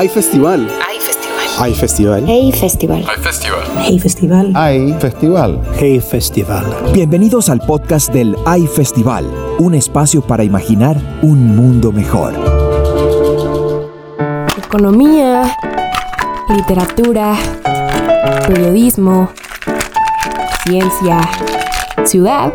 Hay 0.00 0.08
festival. 0.08 0.66
Hay 0.88 0.98
festival. 0.98 1.46
Hay 1.58 1.74
festival. 1.74 2.24
Hey 2.26 2.52
Festival. 2.52 3.04
Hay 3.06 3.18
festival. 3.18 3.64
Hey 3.84 3.98
Festival. 3.98 4.52
Hay 4.56 4.94
festival. 4.98 5.60
Hey 5.78 6.00
Festival. 6.00 6.64
Bienvenidos 6.94 7.50
al 7.50 7.60
podcast 7.60 8.10
del 8.10 8.34
AI 8.46 8.66
Festival, 8.66 9.26
un 9.58 9.74
espacio 9.74 10.22
para 10.22 10.42
imaginar 10.42 10.96
un 11.20 11.54
mundo 11.54 11.92
mejor. 11.92 12.32
Economía, 14.56 15.54
literatura, 16.48 17.36
periodismo, 18.48 19.28
ciencia, 20.64 21.20
ciudad. 22.06 22.54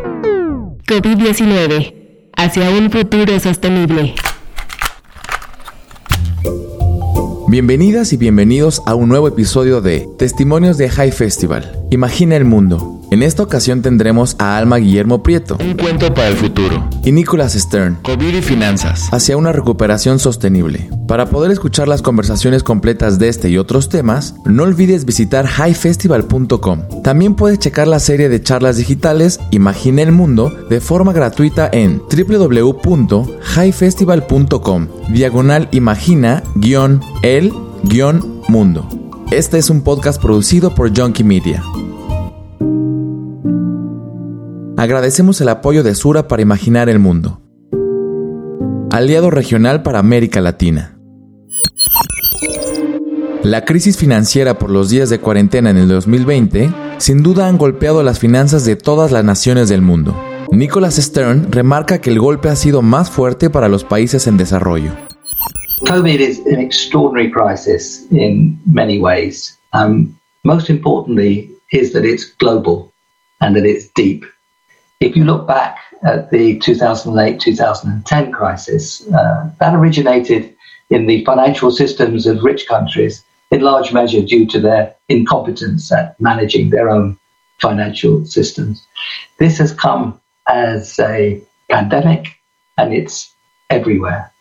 COVID-19. 0.87 1.93
Hacia 2.37 2.71
un 2.71 2.89
futuro 2.89 3.39
sostenible. 3.39 4.15
Bienvenidas 7.47 8.11
y 8.11 8.17
bienvenidos 8.17 8.81
a 8.87 8.95
un 8.95 9.07
nuevo 9.07 9.27
episodio 9.27 9.79
de 9.79 10.09
Testimonios 10.17 10.79
de 10.79 10.89
High 10.89 11.11
Festival. 11.11 11.77
Imagina 11.91 12.35
el 12.35 12.43
mundo. 12.43 12.94
En 13.11 13.21
esta 13.23 13.43
ocasión 13.43 13.81
tendremos 13.81 14.35
a 14.39 14.57
Alma 14.57 14.77
Guillermo 14.77 15.21
Prieto 15.23 15.57
Un 15.61 15.73
cuento 15.75 16.13
para 16.13 16.27
el 16.29 16.35
futuro. 16.35 16.87
y 17.03 17.11
Nicholas 17.11 17.53
Stern 17.53 17.97
COVID 18.03 18.35
y 18.35 18.41
finanzas. 18.41 19.09
hacia 19.11 19.35
una 19.37 19.51
recuperación 19.51 20.19
sostenible. 20.19 20.89
Para 21.07 21.27
poder 21.27 21.51
escuchar 21.51 21.87
las 21.87 22.01
conversaciones 22.01 22.63
completas 22.63 23.19
de 23.19 23.29
este 23.29 23.49
y 23.49 23.57
otros 23.57 23.89
temas, 23.89 24.35
no 24.45 24.63
olvides 24.63 25.05
visitar 25.05 25.45
highfestival.com. 25.45 26.81
También 27.03 27.35
puedes 27.35 27.59
checar 27.59 27.87
la 27.87 27.99
serie 27.99 28.27
de 28.27 28.41
charlas 28.41 28.77
digitales 28.77 29.39
Imagina 29.51 30.01
el 30.01 30.11
Mundo 30.11 30.51
de 30.69 30.81
forma 30.81 31.13
gratuita 31.13 31.69
en 31.71 32.01
www.highfestival.com 32.09 34.87
diagonal 35.09 35.67
imagina 35.71 36.43
guion 36.55 37.01
el 37.21 37.53
guion 37.83 38.41
mundo. 38.47 38.87
Este 39.31 39.57
es 39.57 39.69
un 39.69 39.81
podcast 39.81 40.21
producido 40.21 40.73
por 40.73 40.95
Junkie 40.97 41.23
Media. 41.23 41.61
Agradecemos 44.77 45.39
el 45.39 45.47
apoyo 45.47 45.83
de 45.83 45.95
Sura 45.95 46.27
para 46.27 46.41
imaginar 46.41 46.89
el 46.89 46.99
mundo. 46.99 47.41
Aliado 48.91 49.29
regional 49.29 49.83
para 49.83 49.99
América 49.99 50.41
Latina. 50.41 50.99
La 53.43 53.63
crisis 53.63 53.97
financiera 53.97 54.57
por 54.59 54.69
los 54.69 54.89
días 54.89 55.09
de 55.09 55.19
cuarentena 55.19 55.69
en 55.69 55.77
el 55.77 55.87
2020 55.87 56.73
sin 56.97 57.23
duda 57.23 57.47
han 57.47 57.57
golpeado 57.57 58.03
las 58.03 58.19
finanzas 58.19 58.65
de 58.65 58.75
todas 58.75 59.11
las 59.11 59.23
naciones 59.23 59.69
del 59.69 59.81
mundo. 59.81 60.13
Nicholas 60.51 60.95
Stern 60.95 61.51
remarca 61.51 62.01
que 62.01 62.09
el 62.09 62.19
golpe 62.19 62.49
ha 62.49 62.55
sido 62.55 62.81
más 62.81 63.09
fuerte 63.09 63.49
para 63.49 63.69
los 63.69 63.83
países 63.83 64.27
en 64.27 64.35
desarrollo. 64.35 64.91
COVID 65.87 66.19
is 66.19 66.41
an 66.47 66.59
extraordinary 66.59 67.31
crisis 67.31 68.05
in 68.11 68.59
many 68.65 68.99
ways. 68.99 69.57
Um, 69.73 70.17
most 70.43 70.69
importantly, 70.69 71.49
is 71.71 71.93
that 71.93 72.03
it's 72.03 72.25
global 72.39 72.91
and 73.39 73.55
that 73.55 73.65
it's 73.65 73.89
deep. 73.95 74.25
If 74.99 75.15
you 75.15 75.25
look 75.25 75.47
back 75.47 75.77
at 76.03 76.31
the 76.31 76.57
2008 76.59 77.39
2010 77.39 78.31
crisis, 78.31 79.07
uh, 79.07 79.49
that 79.59 79.75
originated 79.75 80.55
in 80.89 81.05
the 81.05 81.25
financial 81.25 81.71
systems 81.71 82.25
of 82.27 82.43
rich 82.43 82.67
countries, 82.67 83.23
in 83.51 83.61
large 83.61 83.93
measure 83.93 84.21
due 84.21 84.45
to 84.47 84.59
their 84.59 84.95
incompetence 85.09 85.91
at 85.91 86.19
managing 86.19 86.69
their 86.69 86.89
own 86.89 87.17
financial 87.61 88.25
systems. 88.25 88.85
This 89.37 89.57
has 89.57 89.73
come 89.73 90.19
as 90.47 90.99
a 90.99 91.41
pandemic 91.69 92.27
and 92.77 92.93
it's 92.93 93.33
everywhere. 93.69 94.31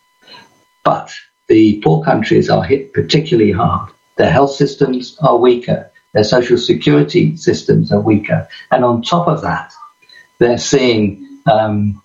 But 0.84 1.12
the 1.48 1.80
poor 1.82 2.04
countries 2.04 2.50
are 2.50 2.62
hit 2.62 2.92
particularly 2.92 3.52
hard. 3.52 3.90
Their 4.16 4.30
health 4.30 4.52
systems 4.52 5.16
are 5.20 5.36
weaker, 5.36 5.90
their 6.12 6.24
social 6.24 6.58
security 6.58 7.36
systems 7.36 7.92
are 7.92 8.00
weaker. 8.00 8.48
And 8.70 8.84
on 8.84 9.02
top 9.02 9.26
of 9.28 9.42
that, 9.42 9.72
they're 10.38 10.58
seeing 10.58 11.26
um, 11.50 12.02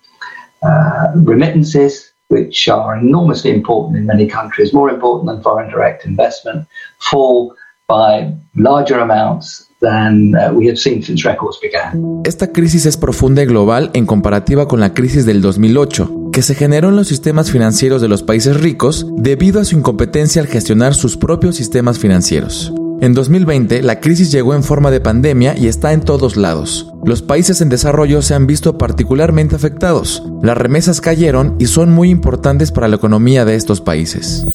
uh, 0.62 1.08
remittances, 1.14 2.12
which 2.28 2.68
are 2.68 2.96
enormously 2.96 3.50
important 3.50 3.98
in 3.98 4.06
many 4.06 4.26
countries, 4.26 4.72
more 4.72 4.90
important 4.90 5.30
than 5.30 5.42
foreign 5.42 5.70
direct 5.70 6.04
investment, 6.04 6.66
fall 6.98 7.54
by 7.88 8.32
larger 8.54 9.00
amounts 9.00 9.66
than 9.80 10.34
uh, 10.36 10.52
we 10.52 10.66
have 10.68 10.76
seen 10.76 11.02
since 11.02 11.24
records 11.24 11.58
began. 11.60 12.22
Esta 12.24 12.52
crisis 12.52 12.86
es 12.86 12.96
profunda 12.96 13.42
y 13.42 13.46
global 13.46 13.90
en 13.94 14.06
comparativa 14.06 14.68
con 14.68 14.80
la 14.80 14.94
crisis 14.94 15.26
del 15.26 15.40
2008, 15.40 16.30
que 16.32 16.42
se 16.42 16.54
generó 16.54 16.90
en 16.90 16.96
los 16.96 17.08
sistemas 17.08 17.50
financieros 17.50 18.00
de 18.00 18.08
los 18.08 18.22
países 18.22 18.60
ricos 18.60 19.06
debido 19.16 19.60
a 19.60 19.64
su 19.64 19.76
incompetencia 19.76 20.42
al 20.42 20.48
gestionar 20.48 20.94
sus 20.94 21.16
propios 21.16 21.56
sistemas 21.56 21.98
financieros. 21.98 22.72
En 23.02 23.14
2020, 23.14 23.82
la 23.82 23.98
crisis 23.98 24.30
llegó 24.30 24.52
en 24.52 24.62
forma 24.62 24.90
de 24.90 25.00
pandemia 25.00 25.56
y 25.56 25.68
está 25.68 25.94
en 25.94 26.02
todos 26.02 26.36
lados. 26.36 26.92
Los 27.02 27.22
países 27.22 27.62
en 27.62 27.70
desarrollo 27.70 28.20
se 28.20 28.34
han 28.34 28.46
visto 28.46 28.76
particularmente 28.76 29.56
afectados. 29.56 30.22
Las 30.42 30.58
remesas 30.58 31.00
cayeron 31.00 31.56
y 31.58 31.64
son 31.64 31.92
muy 31.92 32.10
importantes 32.10 32.70
para 32.72 32.88
la 32.88 32.96
economía 32.96 33.46
de 33.46 33.54
estos 33.54 33.80
países. 33.80 34.46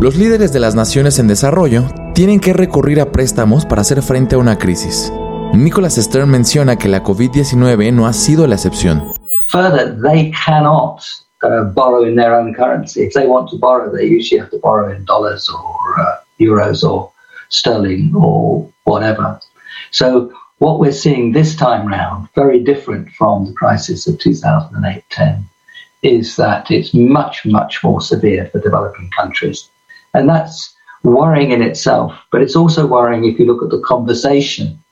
Los 0.00 0.16
líderes 0.16 0.50
de 0.54 0.60
las 0.60 0.74
naciones 0.74 1.18
en 1.18 1.28
desarrollo 1.28 1.84
tienen 2.14 2.40
que 2.40 2.54
recurrir 2.54 3.02
a 3.02 3.12
préstamos 3.12 3.66
para 3.66 3.82
hacer 3.82 4.00
frente 4.00 4.36
a 4.36 4.38
una 4.38 4.56
crisis. 4.56 5.12
Nicholas 5.52 5.96
Stern 5.96 6.30
menciona 6.30 6.76
que 6.76 6.88
la 6.88 7.04
COVID-19 7.04 7.92
no 7.92 8.06
ha 8.06 8.14
sido 8.14 8.46
la 8.46 8.54
excepción. 8.54 9.12
Further, 9.48 9.94
they 10.00 10.32
cannot 10.46 11.02
uh, 11.42 11.64
borrow 11.74 12.06
in 12.06 12.16
their 12.16 12.32
own 12.32 12.54
currency. 12.54 13.02
If 13.02 13.12
they 13.12 13.26
want 13.26 13.50
to 13.50 13.58
borrow, 13.58 13.94
they 13.94 14.06
usually 14.06 14.40
have 14.40 14.50
to 14.52 14.58
borrow 14.58 14.90
in 14.90 15.04
dollars 15.04 15.50
or 15.50 16.00
uh, 16.00 16.16
euros 16.40 16.82
or 16.82 17.10
sterling 17.48 18.12
or 18.14 18.70
whatever. 18.84 19.40
So, 19.90 20.32
what 20.58 20.80
we're 20.80 20.92
seeing 20.92 21.32
this 21.32 21.54
time 21.54 21.86
round, 21.86 22.28
very 22.34 22.58
different 22.58 23.10
from 23.10 23.46
the 23.46 23.52
crisis 23.52 24.06
of 24.08 24.18
2008 24.18 25.04
10, 25.10 25.48
is 26.02 26.36
that 26.36 26.70
it's 26.70 26.94
much, 26.94 27.46
much 27.46 27.82
more 27.84 28.00
severe 28.00 28.46
for 28.46 28.60
developing 28.60 29.10
countries. 29.16 29.70
And 30.14 30.28
that's 30.28 30.74
worrying 31.02 31.52
in 31.52 31.62
itself, 31.62 32.12
but 32.32 32.42
it's 32.42 32.56
also 32.56 32.86
worrying 32.86 33.24
if 33.24 33.38
you 33.38 33.46
look 33.46 33.62
at 33.62 33.70
the 33.70 33.80
conversation 33.80 34.82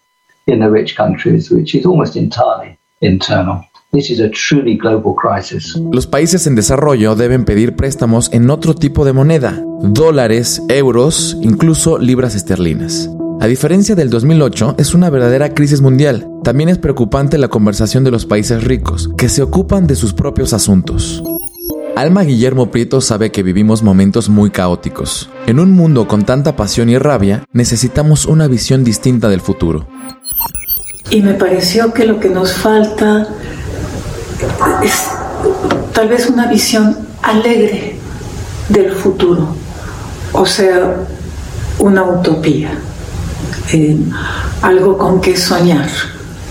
in 0.47 0.61
the 0.61 0.71
rich 0.71 0.95
countries, 0.97 1.51
which 1.51 1.75
is 1.75 1.85
almost 1.85 2.17
entirely 2.17 2.79
internal. 3.01 3.65
This 3.93 4.11
is 4.11 4.21
a 4.21 4.29
truly 4.31 4.77
global 4.77 5.15
crisis. 5.15 5.79
Los 5.93 6.07
países 6.07 6.47
en 6.47 6.55
desarrollo 6.55 7.15
deben 7.15 7.45
pedir 7.45 7.77
préstamos 7.77 8.31
en 8.33 8.51
otro 8.51 8.75
tipo 8.75 9.05
de 9.05 9.13
moneda, 9.13 9.63
dólares, 9.81 10.63
euros, 10.69 11.37
incluso 11.41 11.99
libras 11.99 12.35
esterlinas. 12.35 13.09
A 13.41 13.47
diferencia 13.47 13.95
del 13.95 14.11
2008, 14.11 14.75
es 14.79 14.95
una 14.95 15.09
verdadera 15.09 15.55
crisis 15.55 15.81
mundial. 15.81 16.29
También 16.43 16.69
es 16.69 16.79
preocupante 16.79 17.39
la 17.39 17.49
conversación 17.49 18.03
de 18.03 18.11
los 18.11 18.27
países 18.27 18.65
ricos, 18.65 19.11
que 19.17 19.29
se 19.29 19.43
ocupan 19.43 19.87
de 19.87 19.95
sus 19.95 20.15
propios 20.15 20.53
asuntos. 20.53 21.23
Alma 21.97 22.25
Guillermo 22.25 22.71
Prieto 22.71 23.01
sabe 23.01 23.31
que 23.31 23.43
vivimos 23.43 23.83
momentos 23.83 24.29
muy 24.29 24.51
caóticos. 24.51 25.31
En 25.47 25.61
un 25.61 25.73
mundo 25.73 26.09
con 26.09 26.25
tanta 26.25 26.57
pasión 26.57 26.91
y 26.91 26.99
rabia, 26.99 27.45
necesitamos 27.53 28.27
una 28.27 28.49
visión 28.49 28.85
distinta 28.85 29.29
del 29.29 29.41
futuro. 29.41 29.87
Y 31.11 31.23
me 31.23 31.35
pareció 31.35 31.95
que 31.95 32.05
lo 32.05 32.19
que 32.19 32.29
nos 32.29 32.53
falta 32.53 33.29
es 34.83 35.09
tal 35.93 36.09
vez 36.09 36.29
una 36.29 36.47
visión 36.47 36.97
alegre 37.23 37.97
del 38.69 38.93
futuro, 38.93 39.49
o 40.33 40.47
sea, 40.47 40.97
una 41.79 42.05
utopía, 42.05 42.71
eh, 43.73 43.97
algo 44.63 44.99
con 44.99 45.21
que 45.21 45.37
soñar. 45.37 45.89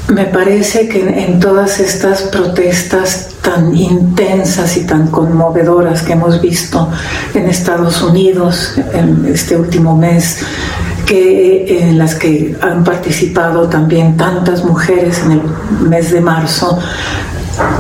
Me 0.08 0.26
parece 0.26 0.88
que 0.88 1.02
en, 1.02 1.18
en 1.18 1.40
todas 1.40 1.80
estas 1.80 2.24
protestas 2.24 3.30
tan 3.42 3.76
intensas 3.76 4.78
y 4.78 4.86
tan 4.86 5.08
conmovedoras 5.08 6.04
que 6.04 6.14
hemos 6.14 6.42
visto 6.42 6.90
en 7.34 7.50
Estados 7.50 8.02
Unidos 8.02 8.74
en 8.94 9.26
este 9.26 9.58
último 9.58 9.98
mes, 9.98 10.40
que 11.06 11.80
en 11.80 11.98
las 11.98 12.16
que 12.16 12.56
han 12.62 12.84
participado 12.84 13.68
también 13.68 14.18
tantas 14.18 14.64
mujeres 14.64 15.20
en 15.24 15.32
el 15.34 15.42
mes 15.88 16.12
de 16.12 16.22
marzo, 16.22 16.80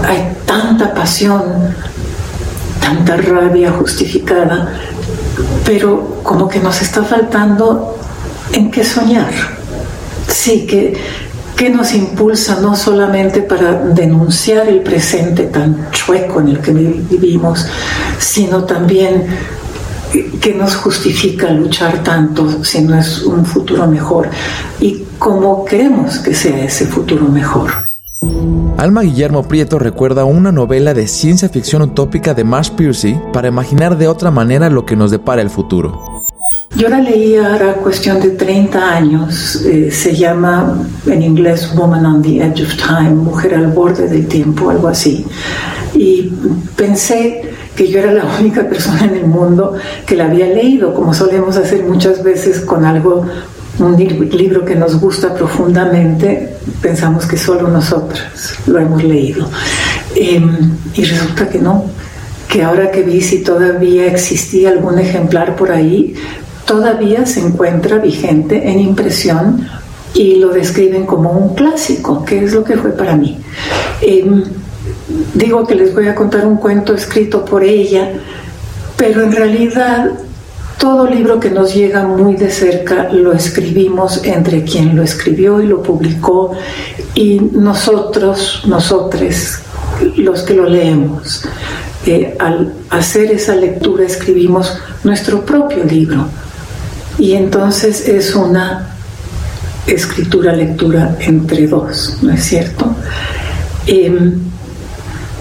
hay 0.04 0.36
tanta 0.46 0.94
pasión, 0.94 1.44
tanta 2.80 3.18
rabia 3.18 3.72
justificada, 3.72 4.74
pero 5.66 6.20
como 6.24 6.48
que 6.48 6.60
nos 6.60 6.82
está 6.82 7.04
faltando 7.04 7.98
en 8.54 8.72
qué 8.72 8.84
soñar. 8.84 9.32
Sí, 10.28 10.66
que, 10.66 10.98
que 11.56 11.70
nos 11.70 11.94
impulsa 11.94 12.60
no 12.62 12.76
solamente 12.76 13.42
para 13.42 13.74
denunciar 13.74 14.68
el 14.68 14.82
presente 14.82 15.44
tan 15.44 15.92
chueco 15.92 16.42
en 16.42 16.50
el 16.50 16.60
que 16.60 16.72
vivimos, 16.72 17.66
sino 18.20 18.64
también 18.64 19.26
que 20.40 20.54
nos 20.54 20.76
justifica 20.76 21.50
luchar 21.50 22.04
tanto 22.04 22.64
si 22.64 22.82
no 22.82 22.98
es 22.98 23.24
un 23.24 23.46
futuro 23.46 23.88
mejor 23.88 24.30
y 24.80 25.04
cómo 25.18 25.66
queremos 25.66 26.20
que 26.20 26.34
sea 26.34 26.64
ese 26.64 26.86
futuro 26.86 27.26
mejor. 27.26 27.72
Alma 28.78 29.02
Guillermo 29.02 29.44
Prieto 29.44 29.80
recuerda 29.80 30.26
una 30.26 30.52
novela 30.52 30.94
de 30.94 31.08
ciencia 31.08 31.50
ficción 31.50 31.82
utópica 31.82 32.34
de 32.34 32.44
Marsh 32.44 32.72
Piercy 32.72 33.18
para 33.32 33.48
imaginar 33.48 33.98
de 33.98 34.08
otra 34.08 34.32
manera 34.32 34.70
lo 34.70 34.86
que 34.86 34.96
nos 34.96 35.12
depara 35.12 35.42
el 35.42 35.50
futuro. 35.50 36.24
yo 36.76 36.90
la 36.90 37.00
leí 37.00 37.38
ahora 37.38 37.76
cuestión 37.76 38.20
de 38.20 38.32
30 38.32 38.96
años, 38.96 39.62
eh, 39.66 39.90
se 39.92 40.14
llama 40.14 40.78
en 41.08 41.24
inglés 41.24 41.74
Woman 41.76 42.06
on 42.06 42.22
the 42.22 42.44
Edge 42.44 42.64
of 42.64 42.76
Time, 42.76 43.12
Mujer 43.12 43.56
al 43.56 43.68
borde 43.68 44.08
del 44.10 44.28
tiempo, 44.28 44.70
algo 44.70 44.90
así. 44.90 45.26
Y 45.94 46.34
pensé 46.76 47.54
que 47.76 47.88
yo 47.88 48.00
era 48.00 48.12
la 48.12 48.26
única 48.40 48.68
persona 48.68 49.06
en 49.06 49.16
el 49.16 49.26
mundo 49.26 49.74
que 50.06 50.16
la 50.16 50.26
había 50.26 50.48
leído, 50.48 50.94
como 50.94 51.14
solemos 51.14 51.58
hacer 51.58 51.84
muchas 51.84 52.24
veces 52.24 52.60
con 52.62 52.86
algo, 52.86 53.26
un 53.80 53.98
libro 53.98 54.64
que 54.64 54.76
nos 54.76 55.00
gusta 55.00 55.34
profundamente, 55.34 56.56
pensamos 56.82 57.26
que 57.26 57.38
solo 57.38 57.68
nosotras 57.68 58.56
lo 58.68 58.80
hemos 58.80 59.04
leído. 59.04 59.50
Em, 60.16 60.78
y 60.94 61.04
resulta 61.04 61.50
que 61.50 61.60
no, 61.60 61.86
que 62.48 62.64
ahora 62.64 62.92
que 62.92 63.02
vi 63.02 63.22
si 63.22 63.40
todavía 63.40 64.08
existía 64.08 64.70
algún 64.70 65.00
ejemplar 65.00 65.56
por 65.56 65.72
ahí, 65.72 66.16
todavía 66.66 67.26
se 67.26 67.42
encuentra 67.42 67.98
vigente 67.98 68.70
en 68.70 68.80
impresión 68.80 69.68
y 70.14 70.36
lo 70.36 70.50
describen 70.50 71.06
como 71.06 71.32
un 71.32 71.56
clásico, 71.56 72.24
que 72.24 72.46
es 72.46 72.54
lo 72.54 72.64
que 72.64 72.78
fue 72.78 72.92
para 72.92 73.18
mí. 73.18 73.38
Em, 74.02 74.44
digo 75.34 75.68
que 75.68 75.76
les 75.76 75.94
voy 75.94 76.08
a 76.08 76.16
contar 76.16 76.48
un 76.48 76.56
cuento 76.56 76.94
escrito 76.94 77.44
por 77.44 77.64
ella, 77.64 78.14
pero 78.96 79.22
en 79.24 79.34
realidad 79.34 80.12
todo 80.78 81.08
libro 81.08 81.40
que 81.40 81.50
nos 81.50 81.74
llega 81.74 82.04
muy 82.04 82.36
de 82.36 82.52
cerca 82.52 83.10
lo 83.12 83.34
escribimos 83.34 84.24
entre 84.24 84.64
quien 84.64 84.96
lo 84.96 85.04
escribió 85.04 85.62
y 85.62 85.68
lo 85.68 85.82
publicó 85.82 86.52
y 87.14 87.40
nosotros, 87.40 88.64
nosotres, 88.66 89.60
los 90.18 90.44
que 90.44 90.54
lo 90.54 90.66
leemos. 90.66 91.44
Eh, 92.06 92.36
al 92.40 92.74
hacer 92.90 93.32
esa 93.32 93.56
lectura 93.56 94.06
escribimos 94.06 94.78
nuestro 95.04 95.44
propio 95.44 95.84
libro 95.84 96.28
y 97.18 97.34
entonces 97.34 98.08
es 98.08 98.36
una 98.36 98.96
escritura-lectura 99.88 101.18
entre 101.20 101.68
dos, 101.68 102.18
¿no 102.22 102.34
es 102.34 102.44
cierto? 102.44 102.96
Em, 103.88 104.34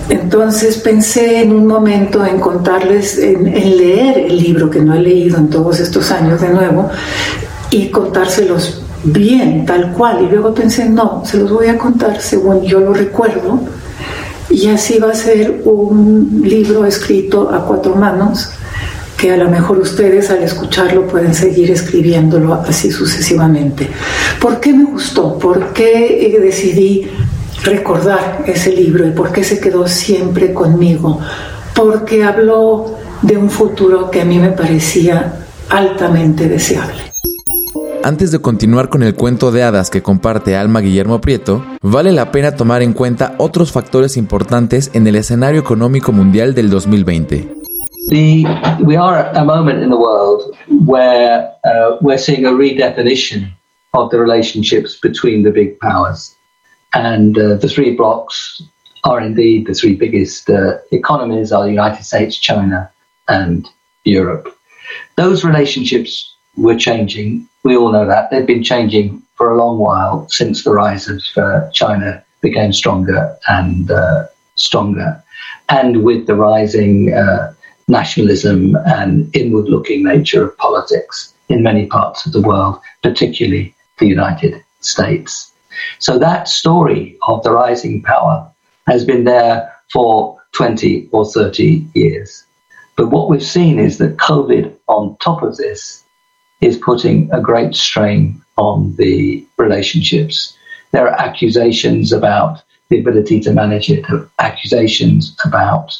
entonces 0.08 0.78
pensé 0.78 1.42
en 1.42 1.52
un 1.52 1.66
momento 1.66 2.24
en 2.24 2.38
contarles, 2.38 3.18
en, 3.18 3.44
leer 3.44 4.18
el 4.18 4.36
libro 4.38 4.68
que 4.68 4.80
no 4.80 4.94
he 4.94 5.00
leído 5.00 5.38
en 5.38 5.48
todos 5.48 5.80
estos 5.80 6.10
años 6.10 6.40
de 6.40 6.50
nuevo 6.50 6.90
y 7.70 7.88
contárselos 7.88 8.82
bien, 9.04 9.64
tal 9.64 9.92
cual. 9.92 10.24
Y 10.24 10.30
luego 10.30 10.54
pensé, 10.54 10.88
no, 10.88 11.22
se 11.24 11.38
los 11.38 11.50
voy 11.50 11.68
a 11.68 11.78
contar 11.78 12.20
según 12.20 12.62
yo 12.62 12.80
lo 12.80 12.92
recuerdo. 12.92 13.60
Y 14.50 14.68
así 14.68 14.98
va 14.98 15.10
a 15.10 15.14
ser 15.14 15.62
un 15.64 16.42
libro 16.44 16.84
escrito 16.84 17.50
a 17.50 17.64
cuatro 17.64 17.96
manos 17.96 18.50
que 19.16 19.32
a 19.32 19.36
lo 19.36 19.48
mejor 19.48 19.78
ustedes 19.78 20.30
al 20.30 20.42
escucharlo 20.42 21.06
pueden 21.06 21.34
seguir 21.34 21.70
escribiéndolo 21.70 22.54
así 22.54 22.90
sucesivamente. 22.90 23.88
¿Por 24.40 24.60
qué 24.60 24.72
me 24.72 24.84
gustó? 24.84 25.38
¿Por 25.38 25.72
qué 25.72 26.36
decidí 26.42 27.08
recordar 27.64 28.44
ese 28.46 28.70
libro 28.70 29.06
y 29.06 29.10
por 29.10 29.32
qué 29.32 29.42
se 29.42 29.60
quedó 29.60 29.88
siempre 29.88 30.52
conmigo? 30.52 31.20
Porque 31.74 32.22
habló 32.22 32.96
de 33.22 33.36
un 33.36 33.50
futuro 33.50 34.10
que 34.10 34.20
a 34.20 34.24
mí 34.24 34.38
me 34.38 34.50
parecía 34.50 35.46
altamente 35.70 36.48
deseable. 36.48 37.14
Antes 38.04 38.30
de 38.30 38.38
continuar 38.38 38.90
con 38.90 39.02
el 39.02 39.14
cuento 39.14 39.50
de 39.50 39.62
hadas 39.62 39.88
que 39.88 40.02
comparte 40.02 40.56
Alma 40.56 40.80
Guillermo 40.80 41.22
Prieto, 41.22 41.64
vale 41.80 42.12
la 42.12 42.30
pena 42.30 42.54
tomar 42.54 42.82
en 42.82 42.92
cuenta 42.92 43.34
otros 43.38 43.72
factores 43.72 44.18
importantes 44.18 44.90
en 44.92 45.06
el 45.06 45.16
escenario 45.16 45.58
económico 45.58 46.12
mundial 46.12 46.54
del 46.54 46.68
2020. 46.68 47.48
The, 48.10 48.44
we 48.84 48.98
are 48.98 49.16
at 49.16 49.34
a 49.38 49.44
moment 49.44 49.82
in 49.82 49.88
the 49.88 49.96
world 49.96 50.54
where 50.86 51.48
uh, 51.64 51.96
we're 52.02 52.18
seeing 52.18 52.44
a 52.44 52.52
redefinition 52.52 53.50
of 53.94 54.10
the 54.10 54.18
relationships 54.18 55.00
between 55.00 55.42
the 55.42 55.50
big 55.50 55.78
powers. 55.78 56.36
And 56.94 57.36
uh, 57.36 57.56
the 57.56 57.68
three 57.68 57.94
blocks 57.94 58.62
are 59.04 59.20
indeed 59.20 59.66
the 59.66 59.74
three 59.74 59.94
biggest 59.94 60.48
uh, 60.48 60.78
economies 60.92 61.52
are 61.52 61.64
the 61.64 61.70
United 61.70 62.04
States, 62.04 62.38
China, 62.38 62.90
and 63.28 63.68
Europe. 64.04 64.56
Those 65.16 65.44
relationships 65.44 66.34
were 66.56 66.76
changing. 66.76 67.48
We 67.64 67.76
all 67.76 67.92
know 67.92 68.06
that. 68.06 68.30
They've 68.30 68.46
been 68.46 68.62
changing 68.62 69.22
for 69.34 69.50
a 69.50 69.58
long 69.58 69.78
while 69.78 70.28
since 70.28 70.62
the 70.62 70.72
rise 70.72 71.08
of 71.08 71.20
uh, 71.36 71.70
China 71.72 72.24
became 72.40 72.72
stronger 72.72 73.36
and 73.48 73.90
uh, 73.90 74.26
stronger. 74.54 75.22
And 75.68 76.04
with 76.04 76.26
the 76.26 76.34
rising 76.34 77.12
uh, 77.12 77.52
nationalism 77.88 78.76
and 78.86 79.34
inward 79.34 79.66
looking 79.68 80.04
nature 80.04 80.44
of 80.44 80.56
politics 80.58 81.34
in 81.48 81.62
many 81.62 81.86
parts 81.86 82.24
of 82.26 82.32
the 82.32 82.40
world, 82.40 82.78
particularly 83.02 83.74
the 83.98 84.06
United 84.06 84.62
States. 84.80 85.53
So 85.98 86.18
that 86.18 86.48
story 86.48 87.16
of 87.28 87.42
the 87.42 87.52
rising 87.52 88.02
power 88.02 88.50
has 88.86 89.04
been 89.04 89.24
there 89.24 89.72
for 89.92 90.40
20 90.52 91.08
or 91.12 91.24
30 91.24 91.86
years. 91.94 92.44
But 92.96 93.08
what 93.08 93.28
we've 93.28 93.42
seen 93.42 93.78
is 93.78 93.98
that 93.98 94.16
COVID, 94.16 94.74
on 94.86 95.16
top 95.18 95.42
of 95.42 95.56
this, 95.56 96.04
is 96.60 96.76
putting 96.78 97.30
a 97.32 97.40
great 97.40 97.74
strain 97.74 98.40
on 98.56 98.94
the 98.96 99.44
relationships. 99.58 100.56
There 100.92 101.08
are 101.08 101.20
accusations 101.20 102.12
about 102.12 102.62
the 102.88 103.00
ability 103.00 103.40
to 103.40 103.52
manage 103.52 103.90
it, 103.90 104.04
accusations 104.38 105.36
about 105.44 105.98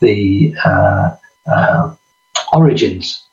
the 0.00 0.54
uh, 0.64 1.16
uh, 1.46 1.94
origins. 2.52 3.27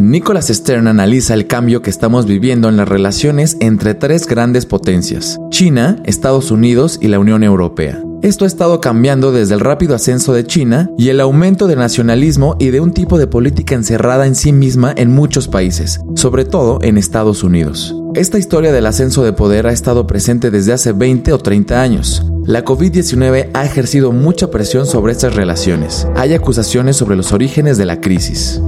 Nicholas 0.00 0.48
Stern 0.48 0.88
analiza 0.88 1.34
el 1.34 1.46
cambio 1.46 1.80
que 1.80 1.90
estamos 1.90 2.26
viviendo 2.26 2.68
en 2.68 2.76
las 2.76 2.88
relaciones 2.88 3.56
entre 3.60 3.94
tres 3.94 4.26
grandes 4.26 4.66
potencias, 4.66 5.38
China, 5.50 6.02
Estados 6.04 6.50
Unidos 6.50 6.98
y 7.00 7.06
la 7.06 7.20
Unión 7.20 7.44
Europea. 7.44 8.02
Esto 8.24 8.46
ha 8.46 8.48
estado 8.48 8.80
cambiando 8.80 9.32
desde 9.32 9.52
el 9.52 9.60
rápido 9.60 9.94
ascenso 9.94 10.32
de 10.32 10.46
China 10.46 10.88
y 10.96 11.10
el 11.10 11.20
aumento 11.20 11.66
del 11.66 11.78
nacionalismo 11.78 12.56
y 12.58 12.70
de 12.70 12.80
un 12.80 12.94
tipo 12.94 13.18
de 13.18 13.26
política 13.26 13.74
encerrada 13.74 14.26
en 14.26 14.34
sí 14.34 14.50
misma 14.50 14.94
en 14.96 15.12
muchos 15.12 15.46
países, 15.46 16.00
sobre 16.14 16.46
todo 16.46 16.78
en 16.80 16.96
Estados 16.96 17.44
Unidos. 17.44 17.94
Esta 18.14 18.38
historia 18.38 18.72
del 18.72 18.86
ascenso 18.86 19.24
de 19.24 19.34
poder 19.34 19.66
ha 19.66 19.72
estado 19.72 20.06
presente 20.06 20.50
desde 20.50 20.72
hace 20.72 20.92
20 20.92 21.34
o 21.34 21.38
30 21.38 21.82
años. 21.82 22.26
La 22.46 22.64
COVID-19 22.64 23.50
ha 23.52 23.64
ejercido 23.66 24.10
mucha 24.10 24.50
presión 24.50 24.86
sobre 24.86 25.12
estas 25.12 25.34
relaciones. 25.34 26.08
Hay 26.16 26.32
acusaciones 26.32 26.96
sobre 26.96 27.16
los 27.16 27.30
orígenes 27.32 27.76
de 27.76 27.84
la 27.84 28.00
crisis. 28.00 28.58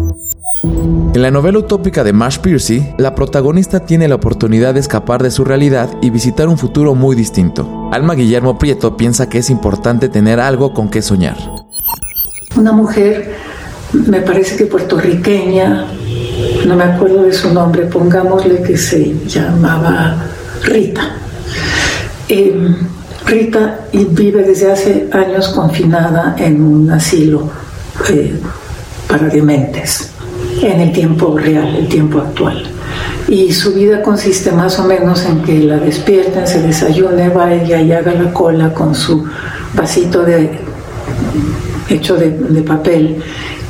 En 1.16 1.22
la 1.22 1.30
novela 1.30 1.60
utópica 1.60 2.04
de 2.04 2.12
Marsh 2.12 2.40
Piercy, 2.40 2.92
la 2.99 3.14
protagonista 3.14 3.80
tiene 3.80 4.06
la 4.06 4.16
oportunidad 4.16 4.75
de 4.75 4.80
escapar 4.80 5.23
de 5.23 5.30
su 5.30 5.44
realidad 5.44 5.88
y 6.02 6.11
visitar 6.11 6.46
un 6.46 6.58
futuro 6.58 6.94
muy 6.94 7.16
distinto. 7.16 7.88
Alma 7.90 8.14
Guillermo 8.14 8.58
Prieto 8.58 8.99
piensa 8.99 9.26
que 9.26 9.38
es 9.38 9.49
importante 9.49 10.11
tener 10.11 10.40
algo 10.40 10.75
con 10.75 10.90
qué 10.90 11.00
soñar. 11.00 11.38
Una 12.54 12.73
mujer, 12.73 13.35
me 13.94 14.20
parece 14.20 14.56
que 14.56 14.66
puertorriqueña, 14.66 15.87
no 16.66 16.76
me 16.76 16.85
acuerdo 16.85 17.23
de 17.23 17.32
su 17.32 17.50
nombre, 17.50 17.87
pongámosle 17.87 18.62
que 18.62 18.76
se 18.76 19.16
llamaba 19.26 20.23
Rita. 20.64 21.16
Em, 22.28 22.76
Rita 23.25 23.87
vive 24.11 24.42
desde 24.42 24.70
hace 24.70 25.08
años 25.11 25.49
confinada 25.49 26.37
en 26.38 26.62
un 26.62 26.90
asilo 26.90 27.49
eh, 28.11 28.38
para 29.08 29.28
dementes, 29.28 30.11
en 30.73 30.80
el 30.80 30.92
tiempo 30.92 31.37
real, 31.38 31.75
el 31.76 31.88
tiempo 31.88 32.20
actual. 32.20 32.62
Y 33.28 33.52
su 33.52 33.75
vida 33.75 34.02
consiste 34.02 34.52
más 34.52 34.78
o 34.78 34.85
menos 34.85 35.25
en 35.25 35.42
que 35.42 35.58
la 35.61 35.76
despierten, 35.76 36.46
se 36.46 36.62
desayune, 36.62 37.28
vaya 37.28 37.80
y 37.80 37.92
haga 37.92 38.12
la 38.14 38.32
cola 38.32 38.73
con 38.73 38.94
su 38.94 39.25
vasito 39.75 40.23
de, 40.23 40.58
hecho 41.88 42.16
de 42.16 42.62
papel 42.62 43.23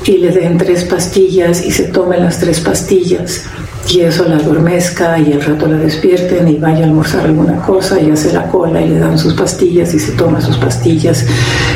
y 0.06 0.18
le 0.18 0.30
den 0.30 0.56
tres 0.56 0.84
pastillas 0.84 1.64
y 1.64 1.70
se 1.70 1.84
tome 1.84 2.16
las 2.18 2.38
tres 2.38 2.60
pastillas 2.60 3.44
y 3.88 4.00
eso 4.00 4.24
la 4.24 4.36
adormezca 4.36 5.18
y 5.18 5.32
al 5.32 5.42
rato 5.42 5.66
la 5.66 5.78
despierten 5.78 6.48
y 6.48 6.56
vaya 6.56 6.84
a 6.84 6.84
almorzar 6.84 7.24
alguna 7.24 7.60
cosa 7.62 8.00
y 8.00 8.10
hace 8.10 8.32
la 8.32 8.48
cola 8.48 8.80
y 8.80 8.88
le 8.88 8.98
dan 8.98 9.18
sus 9.18 9.34
pastillas 9.34 9.94
y 9.94 9.98
se 9.98 10.12
toma 10.12 10.40
sus 10.40 10.56
pastillas 10.56 11.24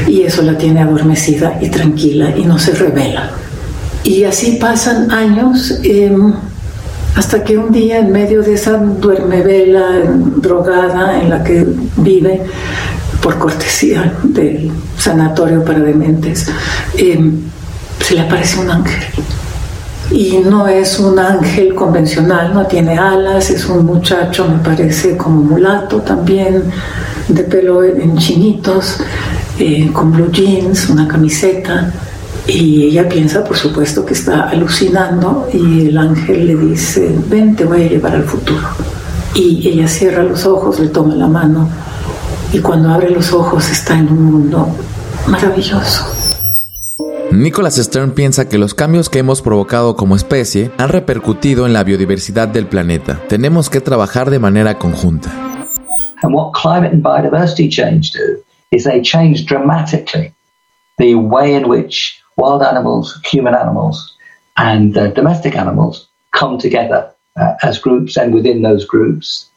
y 0.06 0.22
eso 0.22 0.42
la 0.42 0.56
tiene 0.56 0.80
adormecida 0.80 1.58
y 1.60 1.68
tranquila 1.68 2.32
y 2.36 2.44
no 2.44 2.58
se 2.58 2.72
revela. 2.72 3.30
Y 4.04 4.24
así 4.24 4.58
pasan 4.60 5.10
años 5.10 5.78
em, 5.82 6.32
hasta 7.16 7.44
que 7.44 7.58
un 7.58 7.72
día 7.72 7.98
en 7.98 8.12
medio 8.12 8.42
de 8.42 8.54
esa 8.54 8.78
duermevela 8.78 10.02
drogada 10.36 11.20
en 11.20 11.30
la 11.30 11.44
que 11.44 11.66
vive, 11.96 12.42
por 13.22 13.38
cortesía 13.38 14.14
del 14.22 14.70
sanatorio 14.96 15.62
para 15.64 15.80
dementes, 15.80 16.46
em, 16.96 17.38
se 18.00 18.14
le 18.14 18.20
aparece 18.22 18.60
un 18.60 18.70
ángel. 18.70 19.04
Y 20.10 20.38
no 20.38 20.66
es 20.66 20.98
un 20.98 21.18
ángel 21.18 21.74
convencional, 21.74 22.52
no 22.52 22.66
tiene 22.66 22.98
alas, 22.98 23.50
es 23.50 23.66
un 23.66 23.86
muchacho, 23.86 24.48
me 24.48 24.58
parece 24.58 25.16
como 25.16 25.42
mulato 25.42 25.98
también, 25.98 26.64
de 27.28 27.44
pelo 27.44 27.84
en 27.84 28.16
chinitos, 28.16 28.96
eh, 29.58 29.90
con 29.92 30.10
blue 30.10 30.30
jeans, 30.32 30.88
una 30.88 31.06
camiseta, 31.06 31.92
Y 32.46 32.84
ella 32.84 33.08
piensa, 33.08 33.44
por 33.44 33.56
supuesto, 33.56 34.04
que 34.04 34.14
está 34.14 34.48
alucinando 34.48 35.48
y 35.52 35.88
el 35.88 35.98
ángel 35.98 36.46
le 36.46 36.56
dice, 36.56 37.14
ven, 37.28 37.54
te 37.54 37.64
voy 37.64 37.82
a 37.82 37.88
llevar 37.88 38.14
al 38.14 38.24
futuro. 38.24 38.66
Y 39.34 39.68
ella 39.68 39.86
cierra 39.86 40.22
los 40.24 40.44
ojos, 40.46 40.80
le 40.80 40.88
toma 40.88 41.14
la 41.14 41.28
mano 41.28 41.68
y 42.52 42.58
cuando 42.58 42.90
abre 42.90 43.10
los 43.10 43.32
ojos 43.32 43.70
está 43.70 43.98
en 43.98 44.08
un 44.08 44.24
mundo 44.24 44.68
maravilloso. 45.28 46.04
Nicholas 47.30 47.76
Stern 47.76 48.10
piensa 48.12 48.48
que 48.48 48.58
los 48.58 48.74
cambios 48.74 49.08
que 49.08 49.20
hemos 49.20 49.40
provocado 49.40 49.94
como 49.94 50.16
especie 50.16 50.72
han 50.78 50.88
repercutido 50.88 51.64
en 51.64 51.72
la 51.72 51.84
biodiversidad 51.84 52.48
del 52.48 52.66
planeta. 52.66 53.20
Tenemos 53.28 53.70
que 53.70 53.80
trabajar 53.80 54.30
de 54.30 54.40
manera 54.40 54.78
conjunta. 54.78 55.30
And 56.22 56.34
what 56.34 56.52
climate 56.52 56.92
and 56.92 57.02
biodiversity 57.02 57.68
change 57.70 58.10
do 58.12 58.42
is 58.72 58.84
they 58.84 59.00
change 59.00 59.46
dramatically 59.46 60.34
the 60.98 61.14
way 61.14 61.54
in 61.54 61.68
which 61.68 62.19
wild 62.40 62.62
animals, 62.62 63.20
human 63.26 63.54
animals, 63.54 64.16
and 64.56 64.96
uh, 64.96 65.08
domestic 65.08 65.54
animals 65.54 66.08
come 66.32 66.58
together 66.58 67.12
uh, 67.38 67.54
as 67.62 67.78
groups 67.78 68.16
and 68.16 68.32
within 68.32 68.62
those 68.62 68.84
groups. 68.84 69.50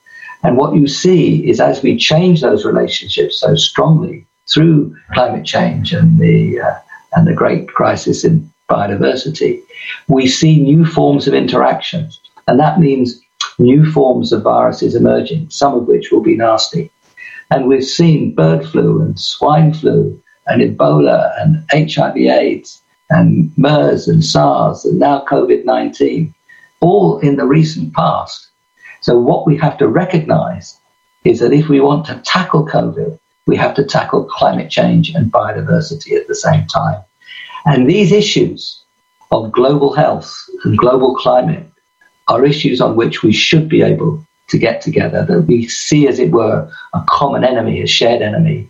And 0.44 0.58
what 0.58 0.76
you 0.76 0.88
see 0.88 1.50
is 1.50 1.62
as 1.62 1.82
we 1.82 1.98
change 1.98 2.42
those 2.42 2.66
relationships 2.66 3.40
so 3.40 3.56
strongly 3.56 4.28
through 4.54 4.96
climate 5.14 5.46
change 5.46 5.94
and 5.94 6.20
the 6.20 6.60
uh, 6.60 6.76
and 7.16 7.28
the 7.28 7.34
great 7.34 7.70
crisis 7.70 8.24
in 8.24 8.52
biodiversity, 8.70 9.62
we 10.08 10.28
see 10.28 10.60
new 10.60 10.84
forms 10.84 11.28
of 11.28 11.34
interactions, 11.34 12.20
and 12.48 12.60
that 12.60 12.80
means 12.80 13.22
new 13.60 13.90
forms 13.92 14.34
of 14.34 14.42
viruses 14.42 14.96
emerging, 14.96 15.50
some 15.50 15.74
of 15.76 15.88
which 15.88 16.12
will 16.12 16.22
be 16.22 16.36
nasty. 16.36 16.92
And 17.52 17.68
we've 17.68 17.86
seen 17.86 18.36
bird 18.36 18.66
flu 18.66 19.02
and 19.02 19.18
swine 19.20 19.74
flu 19.74 20.23
and 20.48 20.62
Ebola 20.62 21.32
and 21.42 21.64
HIV/AIDS 21.72 22.82
and 23.10 23.52
MERS 23.58 24.08
and 24.08 24.24
SARS 24.24 24.86
and 24.86 25.00
now 25.00 25.26
COVID 25.30 25.66
19, 25.66 26.34
all 26.82 27.20
in 27.20 27.36
the 27.38 27.46
recent 27.46 27.94
past. 27.94 28.50
So, 29.02 29.20
what 29.20 29.46
we 29.46 29.58
have 29.58 29.78
to 29.78 29.88
recognize 29.88 30.80
is 31.24 31.40
that 31.40 31.54
if 31.54 31.70
we 31.70 31.80
want 31.80 32.06
to 32.06 32.22
tackle 32.26 32.66
COVID, 32.66 33.20
we 33.46 33.56
have 33.58 33.74
to 33.76 33.84
tackle 33.84 34.26
climate 34.26 34.70
change 34.70 35.10
and 35.10 35.32
biodiversity 35.32 36.18
at 36.18 36.28
the 36.28 36.36
same 36.36 36.66
time. 36.68 37.02
And 37.66 37.90
these 37.90 38.12
issues 38.12 38.84
of 39.32 39.52
global 39.52 39.94
health 39.94 40.34
and 40.64 40.78
global 40.78 41.16
climate 41.16 41.66
are 42.28 42.46
issues 42.46 42.80
on 42.80 42.96
which 42.96 43.24
we 43.24 43.34
should 43.34 43.68
be 43.68 43.82
able 43.82 44.26
to 44.48 44.58
get 44.58 44.82
together, 44.82 45.26
that 45.26 45.42
we 45.42 45.68
see, 45.68 46.08
as 46.08 46.20
it 46.20 46.32
were, 46.32 46.70
a 46.94 47.04
common 47.10 47.44
enemy, 47.44 47.82
a 47.82 47.88
shared 47.88 48.22
enemy, 48.22 48.70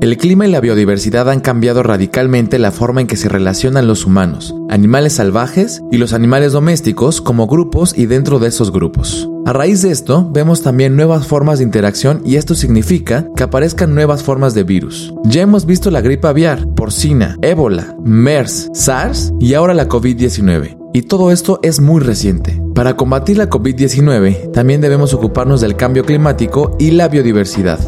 El 0.00 0.16
clima 0.16 0.46
y 0.46 0.50
la 0.50 0.60
biodiversidad 0.60 1.30
han 1.30 1.40
cambiado 1.40 1.82
radicalmente 1.82 2.58
la 2.58 2.72
forma 2.72 3.00
en 3.02 3.06
que 3.06 3.16
se 3.16 3.28
relacionan 3.28 3.86
los 3.86 4.06
humanos, 4.06 4.54
animales 4.68 5.12
salvajes 5.14 5.82
y 5.92 5.98
los 5.98 6.12
animales 6.12 6.52
domésticos 6.52 7.20
como 7.20 7.46
grupos 7.46 7.96
y 7.96 8.06
dentro 8.06 8.38
de 8.38 8.48
esos 8.48 8.72
grupos. 8.72 9.28
A 9.46 9.52
raíz 9.52 9.82
de 9.82 9.90
esto, 9.90 10.28
vemos 10.32 10.62
también 10.62 10.96
nuevas 10.96 11.26
formas 11.26 11.58
de 11.58 11.64
interacción 11.64 12.22
y 12.24 12.36
esto 12.36 12.54
significa 12.54 13.28
que 13.36 13.44
aparezcan 13.44 13.94
nuevas 13.94 14.22
formas 14.22 14.54
de 14.54 14.64
virus. 14.64 15.14
Ya 15.24 15.42
hemos 15.42 15.66
visto 15.66 15.90
la 15.90 16.00
gripe 16.00 16.26
aviar, 16.26 16.66
porcina, 16.74 17.36
ébola, 17.42 17.94
MERS, 18.02 18.70
SARS 18.72 19.32
y 19.38 19.54
ahora 19.54 19.74
la 19.74 19.88
COVID-19. 19.88 20.81
Y 20.94 21.02
todo 21.02 21.30
esto 21.30 21.58
es 21.62 21.80
muy 21.80 22.02
reciente. 22.02 22.62
Para 22.74 22.96
combatir 22.96 23.38
la 23.38 23.48
COVID-19, 23.48 24.52
también 24.52 24.82
debemos 24.82 25.14
ocuparnos 25.14 25.62
del 25.62 25.74
cambio 25.74 26.04
climático 26.04 26.76
y 26.78 26.90
la 26.90 27.08
biodiversidad. 27.08 27.78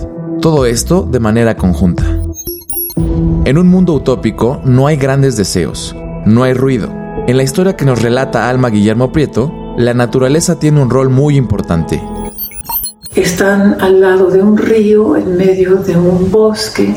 Todo 0.41 0.65
esto 0.65 1.03
de 1.03 1.21
manera 1.21 1.55
conjunta. 1.59 2.03
En 3.45 3.59
un 3.59 3.67
mundo 3.69 3.93
utópico 3.93 4.63
no 4.65 4.87
hay 4.87 4.97
grandes 4.97 5.37
deseos, 5.37 5.95
no 6.25 6.45
hay 6.45 6.55
ruido. 6.55 6.89
En 7.27 7.37
la 7.37 7.43
historia 7.43 7.77
que 7.77 7.85
nos 7.85 8.01
relata 8.01 8.49
Alma 8.49 8.71
Guillermo 8.71 9.13
Prieto, 9.13 9.53
la 9.77 9.93
naturaleza 9.93 10.59
tiene 10.59 10.81
un 10.81 10.89
rol 10.89 11.11
muy 11.11 11.37
importante. 11.37 12.03
Están 13.15 13.83
al 13.83 14.01
lado 14.01 14.31
de 14.31 14.43
un 14.43 14.57
río, 14.57 15.17
en 15.17 15.37
medio 15.37 15.77
de 15.77 15.95
un 15.95 16.31
bosque, 16.31 16.97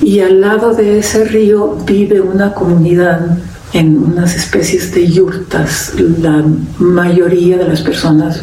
y 0.00 0.20
al 0.20 0.40
lado 0.40 0.74
de 0.74 0.98
ese 0.98 1.24
río 1.24 1.76
vive 1.84 2.20
una 2.20 2.54
comunidad 2.54 3.36
en 3.74 3.98
unas 3.98 4.36
especies 4.36 4.94
de 4.94 5.08
yurtas. 5.08 5.92
La 6.22 6.44
mayoría 6.78 7.58
de 7.58 7.68
las 7.68 7.82
personas 7.82 8.40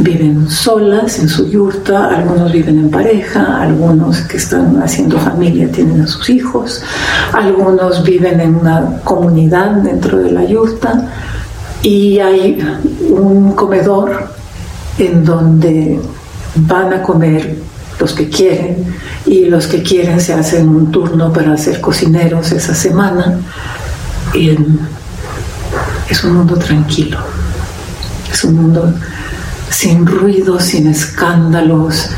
viven 0.00 0.50
solas 0.50 1.20
en 1.20 1.28
su 1.28 1.48
yurta, 1.48 2.08
algunos 2.08 2.52
viven 2.52 2.78
en 2.80 2.90
pareja, 2.90 3.62
algunos 3.62 4.22
que 4.22 4.38
están 4.38 4.82
haciendo 4.82 5.18
familia 5.18 5.70
tienen 5.70 6.02
a 6.02 6.06
sus 6.08 6.28
hijos, 6.28 6.82
algunos 7.32 8.02
viven 8.02 8.40
en 8.40 8.56
una 8.56 9.00
comunidad 9.04 9.70
dentro 9.76 10.18
de 10.18 10.32
la 10.32 10.44
yurta 10.44 11.08
y 11.82 12.18
hay 12.18 12.58
un 13.08 13.52
comedor 13.52 14.30
en 14.98 15.24
donde 15.24 16.00
van 16.56 16.92
a 16.92 17.02
comer 17.02 17.56
los 18.00 18.12
que 18.14 18.28
quieren 18.28 18.84
y 19.26 19.44
los 19.44 19.68
que 19.68 19.80
quieren 19.80 20.20
se 20.20 20.32
hacen 20.34 20.68
un 20.68 20.90
turno 20.90 21.32
para 21.32 21.56
ser 21.56 21.80
cocineros 21.80 22.50
esa 22.50 22.74
semana 22.74 23.38
es 24.34 26.24
un 26.24 26.36
mundo 26.36 26.56
tranquilo, 26.56 27.18
es 28.30 28.44
un 28.44 28.54
mundo 28.54 28.94
sin 29.70 30.06
ruido, 30.06 30.58
sin 30.58 30.86
escándalos, 30.86 32.08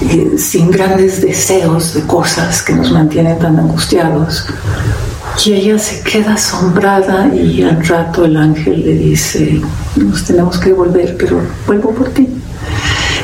eh, 0.00 0.34
sin 0.36 0.70
grandes 0.70 1.20
deseos 1.20 1.94
de 1.94 2.02
cosas 2.02 2.62
que 2.62 2.74
nos 2.74 2.92
mantienen 2.92 3.38
tan 3.38 3.58
angustiados. 3.58 4.46
Y 5.44 5.52
ella 5.52 5.78
se 5.78 6.00
queda 6.02 6.34
asombrada 6.34 7.34
y 7.34 7.62
al 7.62 7.84
rato 7.84 8.24
el 8.24 8.36
ángel 8.36 8.84
le 8.84 8.94
dice, 8.94 9.60
nos 9.96 10.24
tenemos 10.24 10.58
que 10.58 10.72
volver, 10.72 11.16
pero 11.18 11.40
vuelvo 11.66 11.90
por 11.90 12.10
ti. 12.10 12.28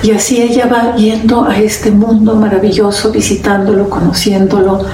Y 0.02 0.11
así 0.11 0.42
ella 0.42 0.66
va 0.66 0.97
yendo 0.97 1.45
a 1.45 1.57
este 1.59 1.90
mundo 1.90 2.35
maravilloso, 2.35 3.12
visitándolo, 3.12 3.88
conociéndolo, 3.88 4.85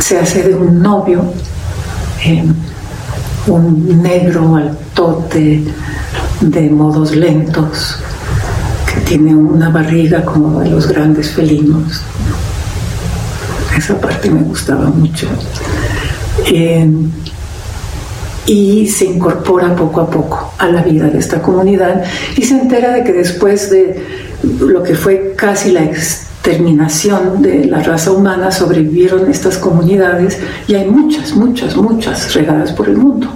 se 0.00 0.18
hace 0.18 0.42
de 0.42 0.54
un 0.54 0.82
novio 0.82 1.32
un 3.46 4.02
negro 4.02 4.56
altote 4.56 5.62
de 6.40 6.70
modos 6.70 7.14
lentos 7.16 7.98
que 8.86 9.00
tiene 9.00 9.34
una 9.34 9.70
barriga 9.70 10.24
como 10.24 10.60
de 10.60 10.70
los 10.70 10.86
grandes 10.86 11.30
felinos. 11.30 12.02
Esa 13.76 14.00
parte 14.00 14.30
me 14.30 14.42
gustaba 14.42 14.86
mucho. 14.90 15.26
y 18.44 18.88
se 18.88 19.04
incorpora 19.04 19.74
poco 19.76 20.00
a 20.00 20.10
poco 20.10 20.52
a 20.58 20.66
la 20.66 20.82
vida 20.82 21.08
de 21.08 21.18
esta 21.18 21.40
comunidad 21.40 22.02
y 22.36 22.42
se 22.42 22.58
entera 22.58 22.92
de 22.92 23.04
que 23.04 23.12
después 23.12 23.70
de 23.70 24.02
lo 24.60 24.82
que 24.82 24.94
fue 24.94 25.34
casi 25.36 25.70
la 25.70 25.82
terminación 26.42 27.40
de 27.40 27.64
la 27.66 27.82
raza 27.82 28.10
humana 28.10 28.50
sobrevivieron 28.50 29.30
estas 29.30 29.56
comunidades 29.56 30.40
y 30.66 30.74
hay 30.74 30.90
muchas, 30.90 31.32
muchas, 31.34 31.76
muchas 31.76 32.34
regadas 32.34 32.72
por 32.72 32.88
el 32.88 32.96
mundo. 32.96 33.28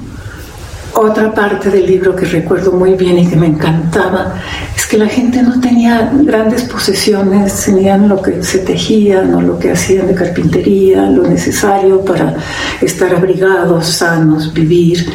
Otra 0.93 1.33
parte 1.33 1.71
del 1.71 1.87
libro 1.87 2.17
que 2.17 2.25
recuerdo 2.25 2.73
muy 2.73 2.95
bien 2.95 3.19
y 3.19 3.29
que 3.29 3.37
me 3.37 3.47
encantaba 3.47 4.35
es 4.75 4.87
que 4.87 4.97
la 4.97 5.07
gente 5.07 5.43
no 5.43 5.61
tenía 5.61 6.11
grandes 6.11 6.63
posesiones, 6.65 7.65
tenían 7.67 8.09
lo 8.09 8.21
que 8.23 8.43
se 8.43 8.61
tejían 8.61 9.35
o 9.35 9.43
lo 9.43 9.59
que 9.59 9.73
hacían 9.73 10.07
de 10.07 10.15
carpintería, 10.15 11.03
lo 11.11 11.25
necesario 11.25 12.03
para 12.03 12.35
estar 12.81 13.15
abrigados, 13.15 13.87
sanos, 13.87 14.55
vivir. 14.55 15.07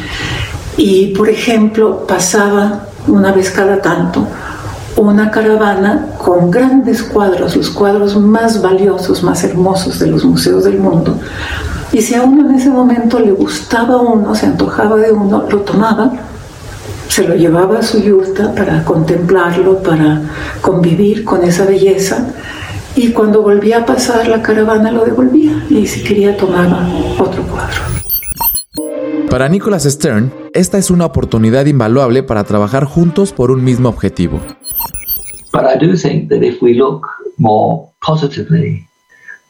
Y, 0.76 1.08
por 1.08 1.28
ejemplo, 1.28 2.06
pasaba 2.06 2.86
una 3.08 3.32
vez 3.32 3.50
cada 3.50 3.82
tanto 3.82 4.28
una 4.96 5.30
caravana 5.30 6.08
con 6.18 6.50
grandes 6.50 7.02
cuadros, 7.02 7.56
los 7.56 7.70
cuadros 7.70 8.16
más 8.16 8.60
valiosos, 8.60 9.22
más 9.22 9.42
hermosos 9.44 9.98
de 9.98 10.06
los 10.06 10.24
museos 10.24 10.64
del 10.64 10.78
mundo. 10.78 11.18
Y 11.92 12.00
si 12.02 12.14
a 12.14 12.22
uno 12.22 12.48
en 12.48 12.56
ese 12.56 12.70
momento 12.70 13.18
le 13.18 13.32
gustaba 13.32 14.00
uno, 14.00 14.34
se 14.34 14.46
antojaba 14.46 14.96
de 14.96 15.12
uno, 15.12 15.46
lo 15.50 15.60
tomaba, 15.60 16.12
se 17.08 17.26
lo 17.26 17.34
llevaba 17.34 17.80
a 17.80 17.82
su 17.82 18.00
yurta 18.00 18.54
para 18.54 18.84
contemplarlo, 18.84 19.82
para 19.82 20.22
convivir 20.60 21.24
con 21.24 21.44
esa 21.44 21.64
belleza. 21.66 22.26
Y 22.96 23.12
cuando 23.12 23.42
volvía 23.42 23.78
a 23.78 23.86
pasar 23.86 24.28
la 24.28 24.42
caravana 24.42 24.90
lo 24.90 25.04
devolvía 25.04 25.64
y 25.68 25.86
si 25.86 26.02
quería 26.02 26.36
tomaba 26.36 26.86
otro 27.18 27.42
cuadro. 27.44 27.80
Para 29.30 29.48
Nicholas 29.48 29.84
Stern, 29.84 30.32
esta 30.52 30.76
es 30.76 30.90
una 30.90 31.06
oportunidad 31.06 31.64
invaluable 31.64 32.22
para 32.22 32.44
trabajar 32.44 32.84
juntos 32.84 33.32
por 33.32 33.50
un 33.50 33.64
mismo 33.64 33.88
objetivo. 33.88 34.40
But 35.52 35.66
I 35.66 35.76
do 35.76 35.96
think 35.96 36.30
that 36.30 36.42
if 36.42 36.62
we 36.62 36.74
look 36.74 37.06
more 37.38 37.92
positively, 38.00 38.88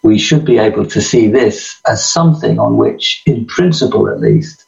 we 0.03 0.19
should 0.19 0.45
be 0.45 0.59
able 0.59 0.85
to 0.87 1.01
see 1.01 1.29
this 1.29 1.81
as 1.87 2.05
something 2.05 2.59
on 2.59 2.77
which, 2.77 3.23
in 3.25 3.47
principle 3.47 4.09
at 4.09 4.21
least, 4.21 4.65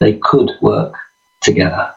they 0.00 0.14
could 0.14 0.50
work 0.60 0.94
together. 1.40 1.94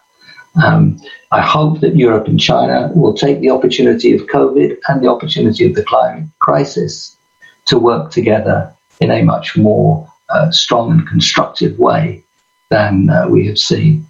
Um, 0.63 1.00
I 1.32 1.42
hope 1.42 1.82
that 1.82 1.96
Europe 1.96 2.27
and 2.27 2.39
China 2.39 2.92
will 2.94 3.13
take 3.13 3.42
the 3.42 3.50
opportunity 3.50 4.13
of 4.13 4.27
COVID 4.27 4.77
and 4.88 5.04
the 5.04 5.10
opportunity 5.10 5.65
of 5.65 5.75
the 5.75 5.84
climate 5.84 6.30
crisis 6.39 7.18
to 7.65 7.80
work 7.80 8.12
together 8.12 8.72
in 9.01 9.10
a 9.12 9.24
much 9.24 9.58
more 9.58 10.08
uh, 10.30 10.51
strong 10.51 10.92
and 10.92 11.08
constructive 11.08 11.77
way 11.80 12.24
than 12.70 13.10
uh, 13.10 13.27
we 13.27 13.48
have 13.48 13.58
seen. 13.58 14.06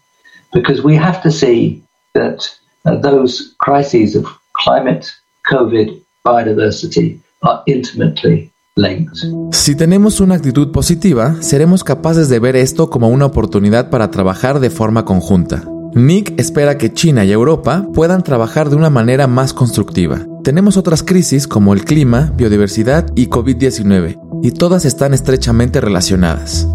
Because 0.53 0.83
we 0.83 0.95
have 0.95 1.23
to 1.23 1.31
see 1.31 1.81
that 2.13 2.53
uh, 2.85 2.95
those 2.97 3.55
crises 3.59 4.15
of 4.15 4.27
climate, 4.63 5.07
COVID, 5.49 6.01
biodiversity 6.23 7.19
are 7.41 7.61
intimately 7.65 8.51
linked. 8.75 9.17
Si 9.51 9.75
tenemos 9.75 10.19
una 10.19 10.35
actitud 10.35 10.71
positiva, 10.71 11.35
seremos 11.41 11.83
capaces 11.83 12.29
de 12.29 12.39
ver 12.39 12.55
esto 12.55 12.89
como 12.89 13.09
una 13.09 13.25
oportunidad 13.25 13.89
para 13.89 14.11
trabajar 14.11 14.59
de 14.59 14.69
forma 14.69 15.05
conjunta. 15.05 15.63
Nick 15.93 16.37
espera 16.37 16.77
que 16.77 16.93
China 16.93 17.23
y 17.23 17.31
Europa 17.31 17.87
puedan 17.93 18.21
trabajar 18.21 18.69
de 18.69 18.75
una 18.75 18.89
manera 18.89 19.27
más 19.27 19.53
constructiva. 19.53 20.25
Tenemos 20.43 20.75
otras 20.75 21.03
crisis 21.03 21.47
como 21.47 21.73
el 21.73 21.85
clima, 21.85 22.33
biodiversidad 22.35 23.07
y 23.15 23.27
COVID-19, 23.27 24.19
y 24.43 24.51
todas 24.51 24.83
están 24.83 25.13
estrechamente 25.13 25.79
relacionadas. 25.79 26.67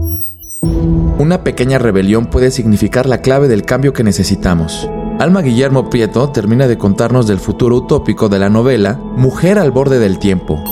Una 0.62 1.42
pequeña 1.42 1.78
rebelión 1.78 2.26
puede 2.26 2.50
significar 2.50 3.06
la 3.06 3.22
clave 3.22 3.48
del 3.48 3.64
cambio 3.64 3.92
que 3.92 4.04
necesitamos. 4.04 4.88
Alma 5.18 5.42
Guillermo 5.42 5.88
Prieto 5.88 6.30
termina 6.30 6.66
de 6.66 6.78
contarnos 6.78 7.26
del 7.26 7.38
futuro 7.38 7.76
utópico 7.76 8.28
de 8.28 8.38
la 8.38 8.48
novela 8.48 8.98
Mujer 9.16 9.58
al 9.58 9.70
borde 9.70 9.98
del 9.98 10.18
tiempo. 10.18 10.62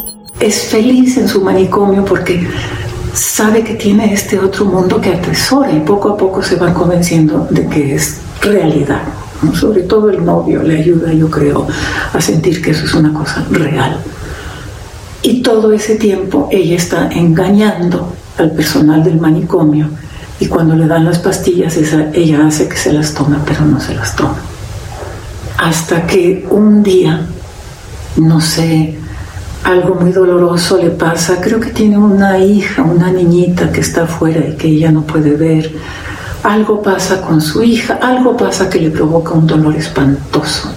Es 0.40 0.62
feliz 0.64 1.16
en 1.16 1.28
su 1.28 1.42
manicomio 1.42 2.04
porque 2.04 2.46
sabe 3.14 3.64
que 3.64 3.74
tiene 3.74 4.12
este 4.12 4.38
otro 4.38 4.66
mundo 4.66 5.00
que 5.00 5.10
atesora 5.10 5.72
y 5.72 5.80
poco 5.80 6.10
a 6.10 6.16
poco 6.16 6.42
se 6.42 6.56
va 6.56 6.72
convenciendo 6.72 7.46
de 7.50 7.66
que 7.66 7.94
es 7.94 8.20
realidad. 8.42 9.02
Sobre 9.54 9.82
todo 9.82 10.10
el 10.10 10.24
novio 10.24 10.62
le 10.62 10.78
ayuda, 10.78 11.12
yo 11.12 11.30
creo, 11.30 11.66
a 12.12 12.20
sentir 12.20 12.60
que 12.60 12.72
eso 12.72 12.84
es 12.84 12.94
una 12.94 13.12
cosa 13.12 13.46
real. 13.50 14.00
Y 15.22 15.42
todo 15.42 15.72
ese 15.72 15.96
tiempo 15.96 16.48
ella 16.50 16.76
está 16.76 17.08
engañando 17.10 18.12
al 18.36 18.52
personal 18.52 19.02
del 19.02 19.18
manicomio 19.18 19.88
y 20.40 20.46
cuando 20.46 20.76
le 20.76 20.86
dan 20.86 21.04
las 21.04 21.18
pastillas 21.18 21.76
ella 21.76 22.46
hace 22.46 22.68
que 22.68 22.76
se 22.76 22.92
las 22.92 23.12
tome, 23.14 23.38
pero 23.44 23.64
no 23.64 23.80
se 23.80 23.94
las 23.94 24.14
toma. 24.14 24.36
Hasta 25.58 26.06
que 26.06 26.46
un 26.50 26.84
día, 26.84 27.26
no 28.16 28.40
sé, 28.40 28.96
algo 29.64 29.96
muy 29.96 30.12
doloroso 30.12 30.78
le 30.78 30.90
pasa, 30.90 31.40
creo 31.40 31.58
que 31.58 31.70
tiene 31.70 31.98
una 31.98 32.38
hija, 32.38 32.82
una 32.82 33.10
niñita 33.10 33.72
que 33.72 33.80
está 33.80 34.04
afuera 34.04 34.46
y 34.46 34.56
que 34.56 34.68
ella 34.68 34.92
no 34.92 35.02
puede 35.02 35.32
ver. 35.32 35.72
Algo 36.44 36.80
pasa 36.80 37.20
con 37.20 37.40
su 37.40 37.64
hija, 37.64 37.98
algo 38.00 38.36
pasa 38.36 38.70
que 38.70 38.80
le 38.80 38.90
provoca 38.90 39.32
un 39.32 39.48
dolor 39.48 39.74
espantoso. 39.74 40.72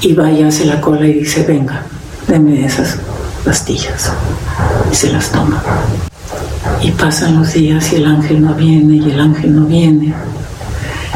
Y 0.00 0.12
va 0.12 0.30
y 0.30 0.44
hace 0.44 0.64
la 0.64 0.80
cola 0.80 1.08
y 1.08 1.14
dice, 1.14 1.42
venga, 1.42 1.82
deme 2.28 2.64
esas 2.64 2.98
pastillas. 3.44 4.12
Y 4.92 4.94
se 4.94 5.10
las 5.10 5.30
toma. 5.30 5.62
Y 6.82 6.92
pasan 6.92 7.38
los 7.40 7.52
días 7.54 7.92
y 7.92 7.96
el 7.96 8.06
ángel 8.06 8.42
no 8.42 8.54
viene 8.54 8.96
y 8.96 9.10
el 9.10 9.20
ángel 9.20 9.56
no 9.56 9.66
viene. 9.66 10.14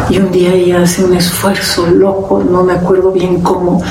Y 0.08 0.18
un 0.18 0.32
día 0.32 0.52
ella 0.54 0.82
hace 0.82 1.04
un 1.04 1.14
esfuerzo 1.14 1.86
loco, 1.86 2.42
no 2.42 2.64
me 2.64 2.72
acuerdo 2.72 3.12
bien 3.12 3.42
cómo, 3.42 3.82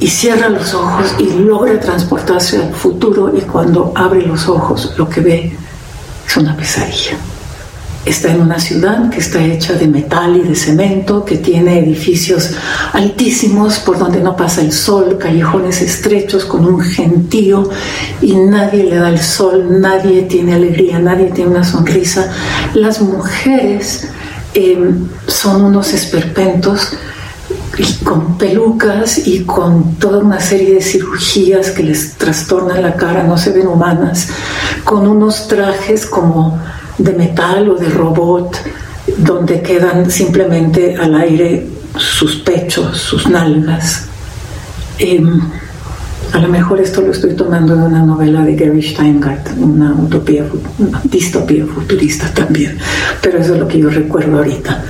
y 0.00 0.08
cierra 0.08 0.48
los 0.48 0.74
ojos 0.74 1.14
y 1.18 1.30
logra 1.30 1.78
transportarse 1.78 2.56
al 2.56 2.74
futuro 2.74 3.32
y 3.36 3.42
cuando 3.42 3.92
abre 3.94 4.22
los 4.22 4.48
ojos 4.48 4.94
lo 4.96 5.08
que 5.08 5.20
ve 5.20 5.56
es 6.26 6.36
una 6.36 6.56
pesadilla. 6.56 7.16
Está 8.04 8.32
en 8.32 8.40
una 8.40 8.58
ciudad 8.58 9.10
que 9.10 9.20
está 9.20 9.40
hecha 9.44 9.74
de 9.74 9.86
metal 9.86 10.36
y 10.36 10.40
de 10.40 10.56
cemento, 10.56 11.24
que 11.24 11.36
tiene 11.36 11.78
edificios 11.78 12.50
altísimos 12.92 13.78
por 13.78 13.96
donde 13.96 14.20
no 14.20 14.34
pasa 14.36 14.60
el 14.60 14.72
sol, 14.72 15.18
callejones 15.20 15.80
estrechos 15.82 16.44
con 16.44 16.66
un 16.66 16.80
gentío 16.80 17.70
y 18.20 18.34
nadie 18.34 18.84
le 18.84 18.96
da 18.96 19.08
el 19.08 19.20
sol, 19.20 19.80
nadie 19.80 20.22
tiene 20.22 20.54
alegría, 20.54 20.98
nadie 20.98 21.26
tiene 21.26 21.52
una 21.52 21.64
sonrisa. 21.64 22.28
Las 22.74 23.00
mujeres 23.00 24.08
eh, 24.54 24.94
son 25.28 25.64
unos 25.64 25.94
esperpentos 25.94 26.96
con 28.04 28.36
pelucas 28.36 29.26
y 29.26 29.44
con 29.44 29.94
toda 29.94 30.18
una 30.18 30.40
serie 30.40 30.74
de 30.74 30.82
cirugías 30.82 31.70
que 31.70 31.82
les 31.82 32.14
trastornan 32.14 32.82
la 32.82 32.96
cara, 32.96 33.22
no 33.22 33.38
se 33.38 33.52
ven 33.52 33.66
humanas, 33.66 34.28
con 34.84 35.06
unos 35.06 35.48
trajes 35.48 36.04
como 36.04 36.58
de 36.98 37.12
metal 37.12 37.68
o 37.68 37.74
de 37.74 37.88
robot, 37.88 38.56
donde 39.18 39.62
quedan 39.62 40.10
simplemente 40.10 40.96
al 40.96 41.14
aire 41.14 41.66
sus 41.96 42.36
pechos, 42.36 42.98
sus 42.98 43.28
nalgas. 43.28 44.06
Em, 44.98 45.40
a 46.32 46.38
lo 46.38 46.48
mejor 46.48 46.80
esto 46.80 47.02
lo 47.02 47.12
estoy 47.12 47.34
tomando 47.34 47.76
de 47.76 47.82
una 47.82 48.02
novela 48.02 48.42
de 48.42 48.54
Gary 48.54 48.82
Steingart, 48.82 49.48
una 49.58 49.92
utopía, 49.92 50.44
distopía 51.04 51.66
futurista 51.66 52.32
también, 52.32 52.78
pero 53.20 53.38
eso 53.38 53.54
es 53.54 53.60
lo 53.60 53.68
que 53.68 53.78
yo 53.78 53.90
recuerdo 53.90 54.38
ahorita. 54.38 54.84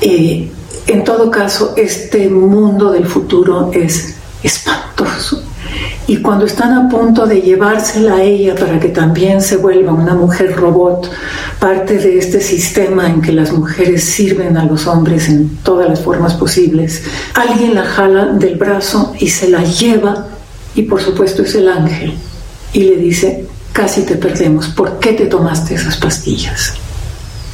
Eh, 0.00 0.48
en 0.86 1.04
todo 1.04 1.30
caso, 1.30 1.74
este 1.76 2.28
mundo 2.28 2.92
del 2.92 3.06
futuro 3.06 3.70
es 3.72 4.14
espantoso 4.42 4.87
y 6.08 6.16
cuando 6.22 6.46
están 6.46 6.72
a 6.72 6.88
punto 6.88 7.26
de 7.26 7.42
llevársela 7.42 8.14
a 8.14 8.22
ella 8.22 8.54
para 8.54 8.80
que 8.80 8.88
también 8.88 9.42
se 9.42 9.58
vuelva 9.58 9.92
una 9.92 10.14
mujer 10.14 10.56
robot, 10.56 11.10
parte 11.60 11.98
de 11.98 12.18
este 12.18 12.40
sistema 12.40 13.06
en 13.06 13.20
que 13.20 13.30
las 13.30 13.52
mujeres 13.52 14.04
sirven 14.04 14.56
a 14.56 14.64
los 14.64 14.86
hombres 14.86 15.28
en 15.28 15.58
todas 15.58 15.86
las 15.86 16.00
formas 16.00 16.32
posibles, 16.32 17.02
alguien 17.34 17.74
la 17.74 17.84
jala 17.84 18.24
del 18.24 18.56
brazo 18.56 19.12
y 19.18 19.28
se 19.28 19.50
la 19.50 19.62
lleva, 19.62 20.28
y 20.74 20.82
por 20.84 21.02
supuesto 21.02 21.42
es 21.42 21.54
el 21.54 21.68
ángel, 21.68 22.14
y 22.72 22.84
le 22.84 22.96
dice, 22.96 23.44
casi 23.74 24.00
te 24.00 24.14
perdemos, 24.14 24.68
¿por 24.68 24.98
qué 24.98 25.12
te 25.12 25.26
tomaste 25.26 25.74
esas 25.74 25.98
pastillas? 25.98 26.72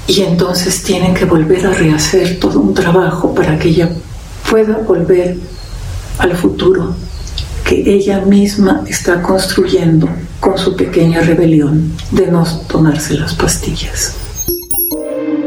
Y 0.07 0.23
entonces 0.23 0.81
tienen 0.85 1.13
que 1.13 1.25
volver 1.25 1.67
a 1.67 1.73
rehacer 1.73 2.39
todo 2.39 2.61
un 2.61 2.73
trabajo 2.73 3.35
para 3.35 3.59
que 3.59 3.71
ella 3.71 3.91
pueda 4.49 4.79
volver 4.79 5.39
al 6.19 6.37
futuro 6.37 6.95
que 7.65 7.83
ella 7.95 8.21
misma 8.21 8.85
está 8.87 9.23
construyendo 9.23 10.09
con 10.39 10.59
su 10.59 10.77
pequeña 10.77 11.23
rebelión 11.23 11.93
de 12.11 12.27
no 12.27 12.45
tomarse 12.69 13.15
las 13.15 13.35
pastillas. 13.35 14.21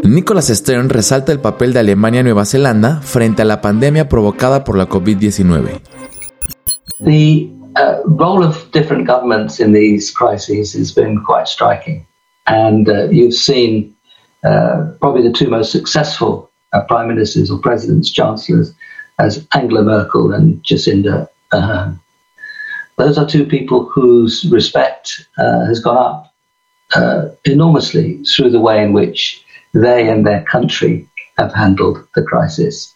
Nicholas 0.04 0.48
Stern 0.48 0.90
resalta 0.90 1.32
el 1.32 1.40
papel 1.40 1.74
de 1.74 1.80
Alemania 1.80 2.22
y 2.22 2.24
Nueva 2.24 2.46
Zelanda 2.46 3.02
frente 3.02 3.42
a 3.42 3.46
la 3.46 3.62
pandemia 3.62 4.10
provocada 4.10 4.64
por 4.64 4.78
la 4.78 4.88
COVID-19. 4.88 5.82
The 7.04 7.50
uh, 7.76 8.02
role 8.06 8.44
of 8.44 8.72
different 8.72 9.08
governments 9.08 9.60
in 9.60 9.74
these 9.74 10.12
crises 10.12 10.74
has 10.74 10.92
been 10.94 11.22
quite 11.24 11.48
striking. 11.48 12.06
And 12.48 12.90
uh, 12.90 13.10
you've 13.12 13.36
seen 13.36 13.94
uh, 14.44 14.94
probably 15.00 15.22
the 15.22 15.34
two 15.34 15.50
most 15.50 15.72
successful 15.72 16.50
uh, 16.74 16.82
prime 16.88 17.08
ministers 17.08 17.52
or 17.52 17.60
presidents, 17.60 18.10
chancellors, 18.10 18.74
as 19.20 19.46
Angela 19.54 19.84
Merkel 19.84 20.34
and 20.34 20.64
Jacinda 20.64 21.28
Ardern. 21.52 22.00
Those 22.98 23.18
are 23.18 23.28
two 23.28 23.46
people 23.46 23.86
whose 23.86 24.46
respect 24.52 25.28
uh, 25.38 25.66
has 25.66 25.80
gone 25.80 25.98
up 25.98 26.34
uh, 26.96 27.30
enormously 27.46 28.24
through 28.24 28.50
the 28.50 28.60
way 28.60 28.84
in 28.84 28.94
which 28.94 29.44
they 29.74 30.10
and 30.10 30.26
their 30.26 30.44
country 30.44 31.08
have 31.38 31.54
handled 31.54 32.06
the 32.16 32.24
crisis. 32.24 32.94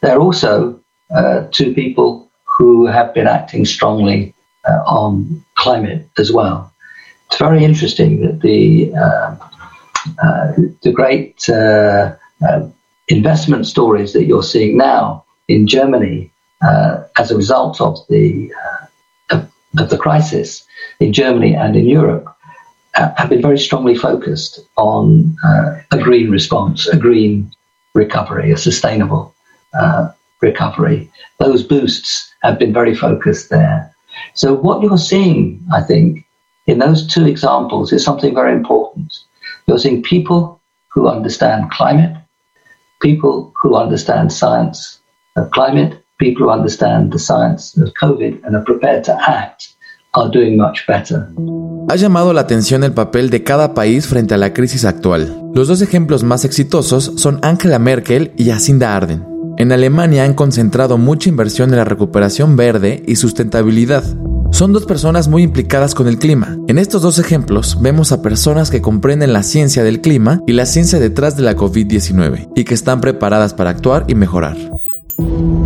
They're 0.00 0.20
also 0.20 0.78
uh, 1.14 1.46
two 1.50 1.74
people 1.74 2.30
who 2.44 2.86
have 2.86 3.12
been 3.12 3.26
acting 3.26 3.64
strongly 3.64 4.34
uh, 4.68 4.82
on 4.86 5.44
climate 5.56 6.08
as 6.18 6.32
well. 6.32 6.72
It's 7.26 7.38
very 7.38 7.64
interesting 7.64 8.20
that 8.22 8.40
the 8.40 8.94
uh, 8.94 9.36
uh, 10.22 10.52
the 10.82 10.92
great 10.92 11.48
investment 13.08 13.66
stories 13.66 14.12
that 14.12 14.24
you're 14.24 14.42
seeing 14.42 14.76
now 14.76 15.24
in 15.48 15.66
Germany 15.66 16.30
as 17.18 17.30
a 17.30 17.36
result 17.36 17.80
of 17.80 17.98
the 18.08 18.52
of 19.78 19.90
the 19.90 19.98
crisis 19.98 20.64
in 21.00 21.12
Germany 21.12 21.54
and 21.54 21.76
in 21.76 21.86
Europe 21.86 22.26
uh, 22.94 23.12
have 23.16 23.28
been 23.28 23.42
very 23.42 23.58
strongly 23.58 23.96
focused 23.96 24.60
on 24.76 25.36
uh, 25.44 25.80
a 25.90 25.98
green 25.98 26.30
response, 26.30 26.86
a 26.86 26.96
green 26.96 27.50
recovery, 27.94 28.52
a 28.52 28.56
sustainable 28.56 29.34
uh, 29.74 30.10
recovery. 30.40 31.10
Those 31.38 31.62
boosts 31.62 32.32
have 32.42 32.58
been 32.58 32.72
very 32.72 32.94
focused 32.94 33.50
there. 33.50 33.92
So, 34.34 34.54
what 34.54 34.80
you're 34.82 34.98
seeing, 34.98 35.60
I 35.72 35.82
think, 35.82 36.24
in 36.66 36.78
those 36.78 37.06
two 37.06 37.26
examples 37.26 37.92
is 37.92 38.04
something 38.04 38.34
very 38.34 38.52
important. 38.52 39.18
You're 39.66 39.78
seeing 39.78 40.02
people 40.02 40.60
who 40.88 41.08
understand 41.08 41.70
climate, 41.70 42.16
people 43.00 43.52
who 43.60 43.74
understand 43.74 44.32
science 44.32 45.00
of 45.36 45.50
climate, 45.50 46.03
people 46.18 46.44
who 46.44 46.50
understand 46.50 47.12
the 47.12 47.18
science 47.18 47.80
of 47.80 47.92
COVID 48.00 48.44
and 48.44 48.54
are 48.54 48.64
prepared 48.64 49.04
to 49.04 49.12
act 49.26 49.74
are 50.14 50.30
doing 50.30 50.56
much 50.56 50.86
better. 50.86 51.28
Ha 51.88 51.96
llamado 51.96 52.32
la 52.32 52.42
atención 52.42 52.84
el 52.84 52.92
papel 52.92 53.30
de 53.30 53.42
cada 53.42 53.74
país 53.74 54.06
frente 54.06 54.34
a 54.34 54.38
la 54.38 54.52
crisis 54.52 54.84
actual. 54.84 55.42
Los 55.54 55.68
dos 55.68 55.82
ejemplos 55.82 56.22
más 56.22 56.44
exitosos 56.44 57.12
son 57.16 57.38
Angela 57.42 57.78
Merkel 57.78 58.32
y 58.36 58.46
Jacinda 58.46 58.96
Arden. 58.96 59.24
En 59.56 59.70
Alemania 59.70 60.24
han 60.24 60.34
concentrado 60.34 60.98
mucha 60.98 61.28
inversión 61.28 61.70
en 61.70 61.76
la 61.76 61.84
recuperación 61.84 62.56
verde 62.56 63.02
y 63.06 63.16
sustentabilidad. 63.16 64.02
Son 64.50 64.72
dos 64.72 64.86
personas 64.86 65.28
muy 65.28 65.42
implicadas 65.42 65.94
con 65.94 66.06
el 66.06 66.18
clima. 66.18 66.56
En 66.68 66.78
estos 66.78 67.02
dos 67.02 67.18
ejemplos 67.18 67.78
vemos 67.80 68.12
a 68.12 68.22
personas 68.22 68.70
que 68.70 68.80
comprenden 68.80 69.32
la 69.32 69.42
ciencia 69.42 69.82
del 69.82 70.00
clima 70.00 70.40
y 70.46 70.52
la 70.52 70.66
ciencia 70.66 70.98
detrás 70.98 71.36
de 71.36 71.42
la 71.42 71.56
COVID-19 71.56 72.50
y 72.54 72.64
que 72.64 72.74
están 72.74 73.00
preparadas 73.00 73.52
para 73.52 73.70
actuar 73.70 74.04
y 74.08 74.14
mejorar. 74.14 74.56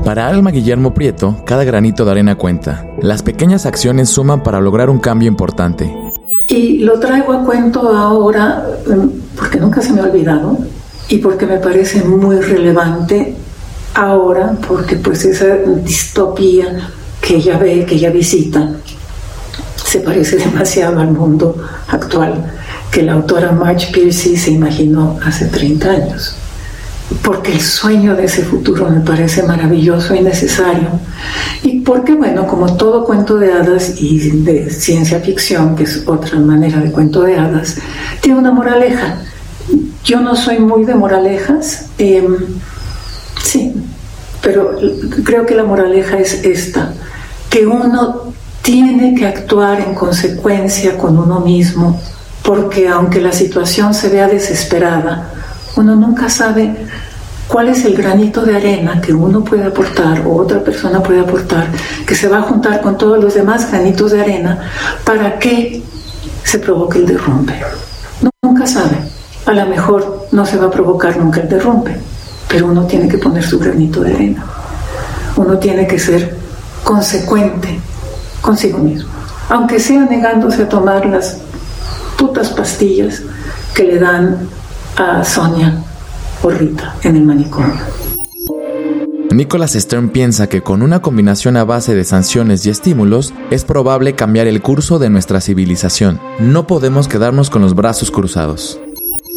Para 0.05 0.29
Alma 0.29 0.51
Guillermo 0.51 0.95
Prieto, 0.95 1.43
cada 1.45 1.65
granito 1.65 2.05
de 2.05 2.11
arena 2.11 2.37
cuenta. 2.37 2.87
Las 3.01 3.23
pequeñas 3.23 3.67
acciones 3.67 4.09
suman 4.09 4.43
para 4.43 4.61
lograr 4.61 4.91
un 4.91 4.99
cambio 4.99 5.29
importante. 5.29 5.95
Y 6.49 6.79
lo 6.79 6.99
traigo 6.99 7.33
a 7.33 7.45
cuento 7.45 7.89
ahora 7.89 8.65
em, 8.91 9.11
porque 9.37 9.59
nunca 9.59 9.83
se 9.83 9.93
me 9.93 10.01
ha 10.01 10.05
olvidado 10.05 10.59
y 11.09 11.19
porque 11.19 11.47
me 11.47 11.59
parece 11.59 12.03
muy 12.05 12.41
relevante 12.41 13.37
ahora, 13.95 14.57
porque 14.67 14.97
pues 14.97 15.25
esa 15.25 15.57
distopía 15.57 16.91
que 17.21 17.37
ella 17.37 17.59
ve, 17.59 17.85
que 17.85 17.97
ella 17.97 18.11
visita, 18.11 18.71
se 19.77 20.01
parece 20.01 20.37
demasiado 20.37 21.01
al 21.01 21.13
mundo 21.13 21.57
actual 21.89 22.53
que 22.91 23.03
la 23.03 23.15
autora 23.15 23.53
Marge 23.53 23.93
Piercy 23.93 24.37
se 24.37 24.51
imaginó 24.51 25.19
hace 25.25 25.47
30 25.47 25.91
años. 25.91 26.35
Porque 27.23 27.53
el 27.53 27.61
sueño 27.61 28.15
de 28.15 28.25
ese 28.25 28.43
futuro 28.43 28.89
me 28.89 29.01
parece 29.01 29.43
maravilloso 29.43 30.15
y 30.15 30.21
necesario. 30.21 30.89
Y 31.63 31.81
porque, 31.81 32.15
bueno, 32.15 32.47
como 32.47 32.77
todo 32.77 33.05
cuento 33.05 33.37
de 33.37 33.53
hadas 33.53 34.01
y 34.01 34.31
de 34.43 34.71
ciencia 34.71 35.21
ficción, 35.21 35.75
que 35.75 35.85
es 35.85 36.03
otra 36.07 36.39
manera 36.39 36.81
de 36.81 36.93
cuento 36.93 37.23
de 37.23 37.39
hadas, 37.39 37.77
tiene 38.21 38.39
una 38.39 38.53
moraleja. 38.53 39.23
Yo 40.05 40.21
no 40.21 40.37
soy 40.37 40.59
muy 40.59 40.85
de 40.85 40.95
moralejas, 40.95 41.87
em, 41.99 42.37
sí, 43.43 43.75
pero 44.43 44.79
creo 45.25 45.45
que 45.47 45.55
la 45.55 45.65
moraleja 45.65 46.19
es 46.19 46.45
esta 46.45 46.93
que 47.51 47.67
uno 47.67 48.33
tiene 48.63 49.15
que 49.15 49.27
actuar 49.27 49.81
en 49.81 49.95
consecuencia 49.95 50.99
con 50.99 51.19
uno 51.19 51.41
mismo, 51.41 52.01
porque 52.43 52.89
aunque 52.89 53.21
la 53.21 53.33
situación 53.33 53.95
se 53.95 54.09
vea 54.09 54.29
desesperada, 54.29 55.33
uno 55.77 55.97
nunca 55.97 56.29
sabe 56.29 56.75
cuál 57.49 57.69
es 57.69 57.85
el 57.85 57.97
granito 57.97 58.43
de 58.43 58.57
arena 58.57 59.01
que 59.01 59.13
uno 59.13 59.43
puede 59.43 59.65
aportar 59.65 60.27
o 60.27 60.37
otra 60.37 60.63
persona 60.63 61.03
puede 61.03 61.21
aportar, 61.21 61.67
que 62.07 62.15
se 62.15 62.29
va 62.29 62.39
a 62.39 62.43
juntar 62.43 62.81
con 62.81 62.99
todos 62.99 63.23
los 63.23 63.35
demás 63.35 63.71
granitos 63.71 64.13
de 64.13 64.21
arena 64.21 64.71
para 65.05 65.39
que 65.39 65.83
se 66.45 66.59
provoque 66.59 66.99
el 66.99 67.07
derrumbe. 67.07 67.55
Nunca 68.43 68.67
sabe. 68.67 68.97
A 69.47 69.53
lo 69.53 69.67
mejor 69.67 70.29
no 70.31 70.45
se 70.45 70.59
va 70.59 70.67
a 70.67 70.71
provocar 70.71 71.17
nunca 71.17 71.41
el 71.41 71.49
derrumbe, 71.49 71.97
pero 72.49 72.67
uno 72.67 72.87
tiene 72.87 73.09
que 73.09 73.19
poner 73.19 73.43
su 73.43 73.59
granito 73.59 74.03
de 74.03 74.15
arena. 74.15 74.45
Uno 75.37 75.59
tiene 75.59 75.87
que 75.87 75.99
ser 75.99 76.37
consecuente 76.85 77.81
consigo 78.41 78.79
mismo, 78.79 79.11
aunque 79.49 79.81
sea 79.81 80.05
negándose 80.05 80.63
a 80.63 80.69
tomar 80.69 81.07
las 81.07 81.39
putas 82.19 82.51
pastillas 82.51 83.23
que 83.75 83.85
le 83.85 83.99
dan 83.99 84.49
a 84.99 85.23
Sonia 85.25 85.81
o 86.43 86.51
Rita 86.51 86.97
en 87.05 87.17
el 87.17 87.23
manicomio. 87.23 87.81
Nicholas 89.31 89.75
Stern 89.75 90.09
piensa 90.09 90.49
que 90.49 90.63
con 90.63 90.83
una 90.83 91.01
combinación 91.01 91.57
a 91.57 91.65
base 91.65 91.95
de 91.95 92.03
sanciones 92.03 92.67
y 92.67 92.71
estímulos 92.71 93.33
es 93.53 93.65
probable 93.65 94.15
cambiar 94.15 94.49
el 94.49 94.61
curso 94.61 94.99
de 94.99 95.09
nuestra 95.09 95.41
civilización. 95.41 96.21
No 96.41 96.67
podemos 96.67 97.07
quedarnos 97.07 97.49
con 97.49 97.63
los 97.63 97.77
brazos 97.77 98.11
cruzados. 98.11 98.81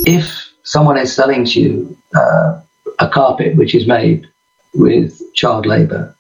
If 0.06 0.26
someone 0.64 1.00
is 1.00 1.14
selling 1.14 1.44
to 1.44 1.60
you 1.60 1.98
uh, 2.16 2.60
a 2.98 3.10
carpet 3.10 3.56
which 3.56 3.76
is 3.76 3.86
made 3.86 4.28
with 4.74 5.14
child 5.34 5.68
labor 5.68 6.16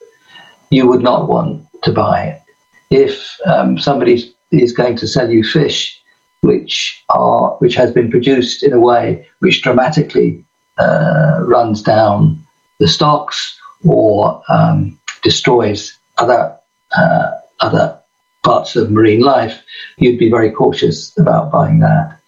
you 0.70 0.86
would 0.88 1.02
not 1.02 1.28
want 1.28 1.64
to 1.82 1.92
buy 1.92 2.28
it. 2.28 2.42
If 2.92 3.20
um, 3.48 3.80
somebody 3.80 4.36
is 4.52 4.72
going 4.72 4.98
to 4.98 5.08
sell 5.08 5.32
you 5.32 5.44
fish, 5.44 6.01
which 6.42 7.04
are 7.10 7.56
which 7.60 7.76
has 7.76 7.92
been 7.92 8.10
produced 8.10 8.64
in 8.64 8.74
a 8.74 8.80
way 8.80 9.28
which 9.40 9.62
dramatically 9.62 10.44
uh, 10.78 11.40
runs 11.44 11.82
down 11.82 12.42
the 12.80 12.88
stocks 12.88 13.60
or 13.86 14.42
um, 14.50 15.00
destroys 15.22 15.98
other 16.18 16.58
uh, 16.98 17.32
other 17.60 17.98
parts 18.44 18.76
of 18.76 18.92
marine 18.92 19.22
life, 19.22 19.62
you'd 19.98 20.20
be 20.20 20.30
very 20.30 20.52
cautious 20.52 21.16
about 21.18 21.52
buying 21.52 21.80
that. 21.80 22.20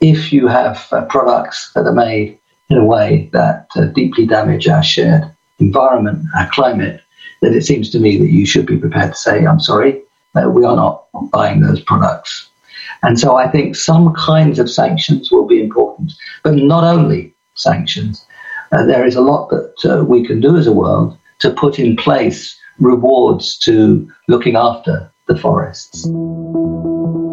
If 0.00 0.32
you 0.32 0.46
have 0.46 0.86
uh, 0.92 1.04
products 1.06 1.72
that 1.74 1.86
are 1.86 1.92
made 1.92 2.38
in 2.70 2.78
a 2.78 2.84
way 2.84 3.28
that 3.32 3.68
uh, 3.76 3.86
deeply 3.86 4.26
damage 4.26 4.68
our 4.68 4.82
shared 4.82 5.24
environment, 5.58 6.24
our 6.36 6.48
climate, 6.50 7.02
then 7.42 7.54
it 7.54 7.64
seems 7.64 7.90
to 7.90 7.98
me 7.98 8.16
that 8.18 8.30
you 8.30 8.46
should 8.46 8.66
be 8.66 8.78
prepared 8.78 9.10
to 9.10 9.16
say, 9.16 9.44
I'm 9.44 9.60
sorry, 9.60 10.02
uh, 10.34 10.48
we 10.48 10.64
are 10.64 10.76
not 10.76 11.06
buying 11.30 11.60
those 11.60 11.82
products. 11.82 12.48
And 13.02 13.18
so 13.18 13.36
I 13.36 13.48
think 13.48 13.76
some 13.76 14.12
kinds 14.14 14.58
of 14.58 14.68
sanctions 14.70 15.30
will 15.30 15.46
be 15.46 15.60
important, 15.60 16.12
but 16.42 16.54
not 16.54 16.84
only 16.84 17.34
sanctions. 17.54 18.24
Uh, 18.72 18.84
there 18.84 19.06
is 19.06 19.16
a 19.16 19.20
lot 19.20 19.48
that 19.50 19.74
uh, 19.84 20.04
we 20.04 20.26
can 20.26 20.40
do 20.40 20.56
as 20.56 20.66
a 20.66 20.72
world 20.72 21.16
to 21.40 21.50
put 21.50 21.78
in 21.78 21.96
place 21.96 22.56
rewards 22.80 23.58
to 23.58 24.08
looking 24.28 24.56
after 24.56 25.10
the 25.26 25.36
forests. 25.36 26.08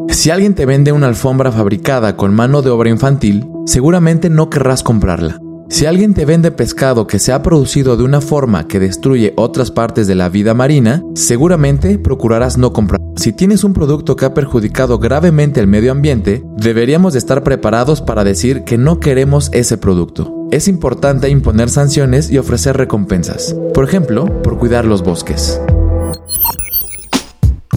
Si 0.09 0.31
alguien 0.31 0.55
te 0.55 0.65
vende 0.65 0.91
una 0.91 1.07
alfombra 1.07 1.51
fabricada 1.51 2.15
con 2.15 2.33
mano 2.33 2.61
de 2.61 2.69
obra 2.69 2.89
infantil, 2.89 3.45
seguramente 3.65 4.29
no 4.29 4.49
querrás 4.49 4.81
comprarla. 4.81 5.39
Si 5.67 5.85
alguien 5.85 6.13
te 6.13 6.25
vende 6.25 6.51
pescado 6.51 7.07
que 7.07 7.19
se 7.19 7.33
ha 7.33 7.41
producido 7.41 7.97
de 7.97 8.03
una 8.03 8.21
forma 8.21 8.67
que 8.67 8.79
destruye 8.79 9.33
otras 9.35 9.71
partes 9.71 10.05
de 10.07 10.15
la 10.15 10.29
vida 10.29 10.53
marina, 10.53 11.03
seguramente 11.15 11.97
procurarás 11.97 12.57
no 12.57 12.71
comprar. 12.71 13.01
Si 13.15 13.33
tienes 13.33 13.63
un 13.63 13.73
producto 13.73 14.15
que 14.15 14.25
ha 14.25 14.33
perjudicado 14.33 14.99
gravemente 14.99 15.59
el 15.59 15.67
medio 15.67 15.91
ambiente, 15.91 16.43
deberíamos 16.57 17.13
de 17.13 17.19
estar 17.19 17.43
preparados 17.43 18.01
para 18.01 18.23
decir 18.23 18.63
que 18.63 18.77
no 18.77 18.99
queremos 18.99 19.49
ese 19.53 19.77
producto. 19.77 20.47
Es 20.51 20.67
importante 20.67 21.29
imponer 21.29 21.69
sanciones 21.69 22.29
y 22.29 22.37
ofrecer 22.37 22.77
recompensas, 22.77 23.55
por 23.73 23.85
ejemplo, 23.85 24.25
por 24.43 24.59
cuidar 24.59 24.85
los 24.85 25.01
bosques. 25.01 25.59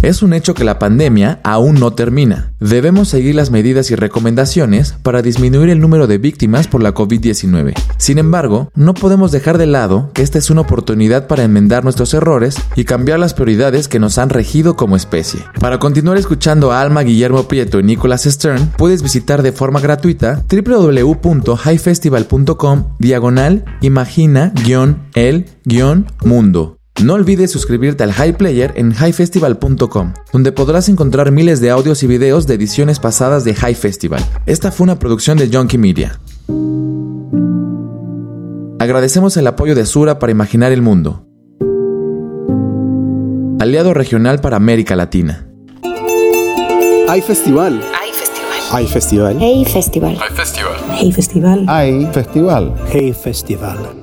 Es 0.02 0.22
un 0.22 0.32
hecho 0.32 0.54
que 0.54 0.64
la 0.64 0.78
pandemia 0.78 1.40
aún 1.42 1.74
no 1.74 1.92
termina. 1.92 2.52
Debemos 2.60 3.08
seguir 3.08 3.34
las 3.34 3.50
medidas 3.50 3.90
y 3.90 3.96
recomendaciones 3.96 4.94
para 5.02 5.22
disminuir 5.22 5.70
el 5.70 5.80
número 5.80 6.06
de 6.06 6.18
víctimas 6.18 6.68
por 6.68 6.82
la 6.82 6.94
COVID-19. 6.94 7.74
Sin 7.96 8.18
embargo, 8.18 8.70
no 8.74 8.94
podemos 8.94 9.32
dejar 9.32 9.58
de 9.58 9.66
lado 9.66 10.12
que 10.14 10.22
esta 10.22 10.38
es 10.38 10.50
una 10.50 10.60
oportunidad 10.60 11.26
para 11.26 11.42
enmendar 11.42 11.82
nuestros 11.82 12.14
errores 12.14 12.56
y 12.76 12.84
cambiar 12.84 13.18
las 13.18 13.34
prioridades 13.34 13.88
que 13.88 13.98
nos 13.98 14.18
han 14.18 14.30
regido 14.30 14.76
como 14.76 14.94
especie. 14.94 15.40
Para 15.58 15.78
continuar 15.78 16.16
escuchando 16.16 16.70
a 16.70 16.80
Alma 16.80 17.02
Guillermo 17.02 17.48
Prieto 17.48 17.80
y 17.80 17.82
Nicholas 17.82 18.22
Stern, 18.22 18.70
puedes 18.76 19.02
visitar 19.02 19.42
de 19.42 19.50
forma 19.52 19.80
gratuita 19.80 20.44
www.highfestival.com 20.48 22.84
diagonal 22.98 23.64
imagina-el-mundo. 23.80 26.77
No 27.02 27.14
olvides 27.14 27.52
suscribirte 27.52 28.02
al 28.02 28.12
High 28.12 28.36
Player 28.36 28.72
en 28.74 28.90
highfestival.com, 28.90 30.14
donde 30.32 30.50
podrás 30.50 30.88
encontrar 30.88 31.30
miles 31.30 31.60
de 31.60 31.70
audios 31.70 32.02
y 32.02 32.08
videos 32.08 32.48
de 32.48 32.54
ediciones 32.54 32.98
pasadas 32.98 33.44
de 33.44 33.54
High 33.54 33.76
Festival. 33.76 34.24
Esta 34.46 34.72
fue 34.72 34.84
una 34.84 34.98
producción 34.98 35.38
de 35.38 35.48
Junkie 35.48 35.78
Media. 35.78 36.18
Agradecemos 38.80 39.36
el 39.36 39.46
apoyo 39.46 39.76
de 39.76 39.86
Sura 39.86 40.18
para 40.18 40.32
imaginar 40.32 40.72
el 40.72 40.82
mundo. 40.82 41.24
Aliado 43.60 43.94
regional 43.94 44.40
para 44.40 44.56
América 44.56 44.96
Latina. 44.96 45.46
Hay 47.08 47.22
festival. 47.22 47.80
Hay 48.00 48.12
festival. 48.12 48.58
Hay 48.72 48.86
festival. 48.88 49.36
Hey 49.40 49.64
festival. 49.64 50.18
Hay 50.20 50.30
festival. 50.32 50.76
Hey 50.98 51.12
festival. 51.12 51.64
Hay 51.68 52.06
festival. 52.12 52.74
Hey 52.92 53.12
festival. 53.12 53.97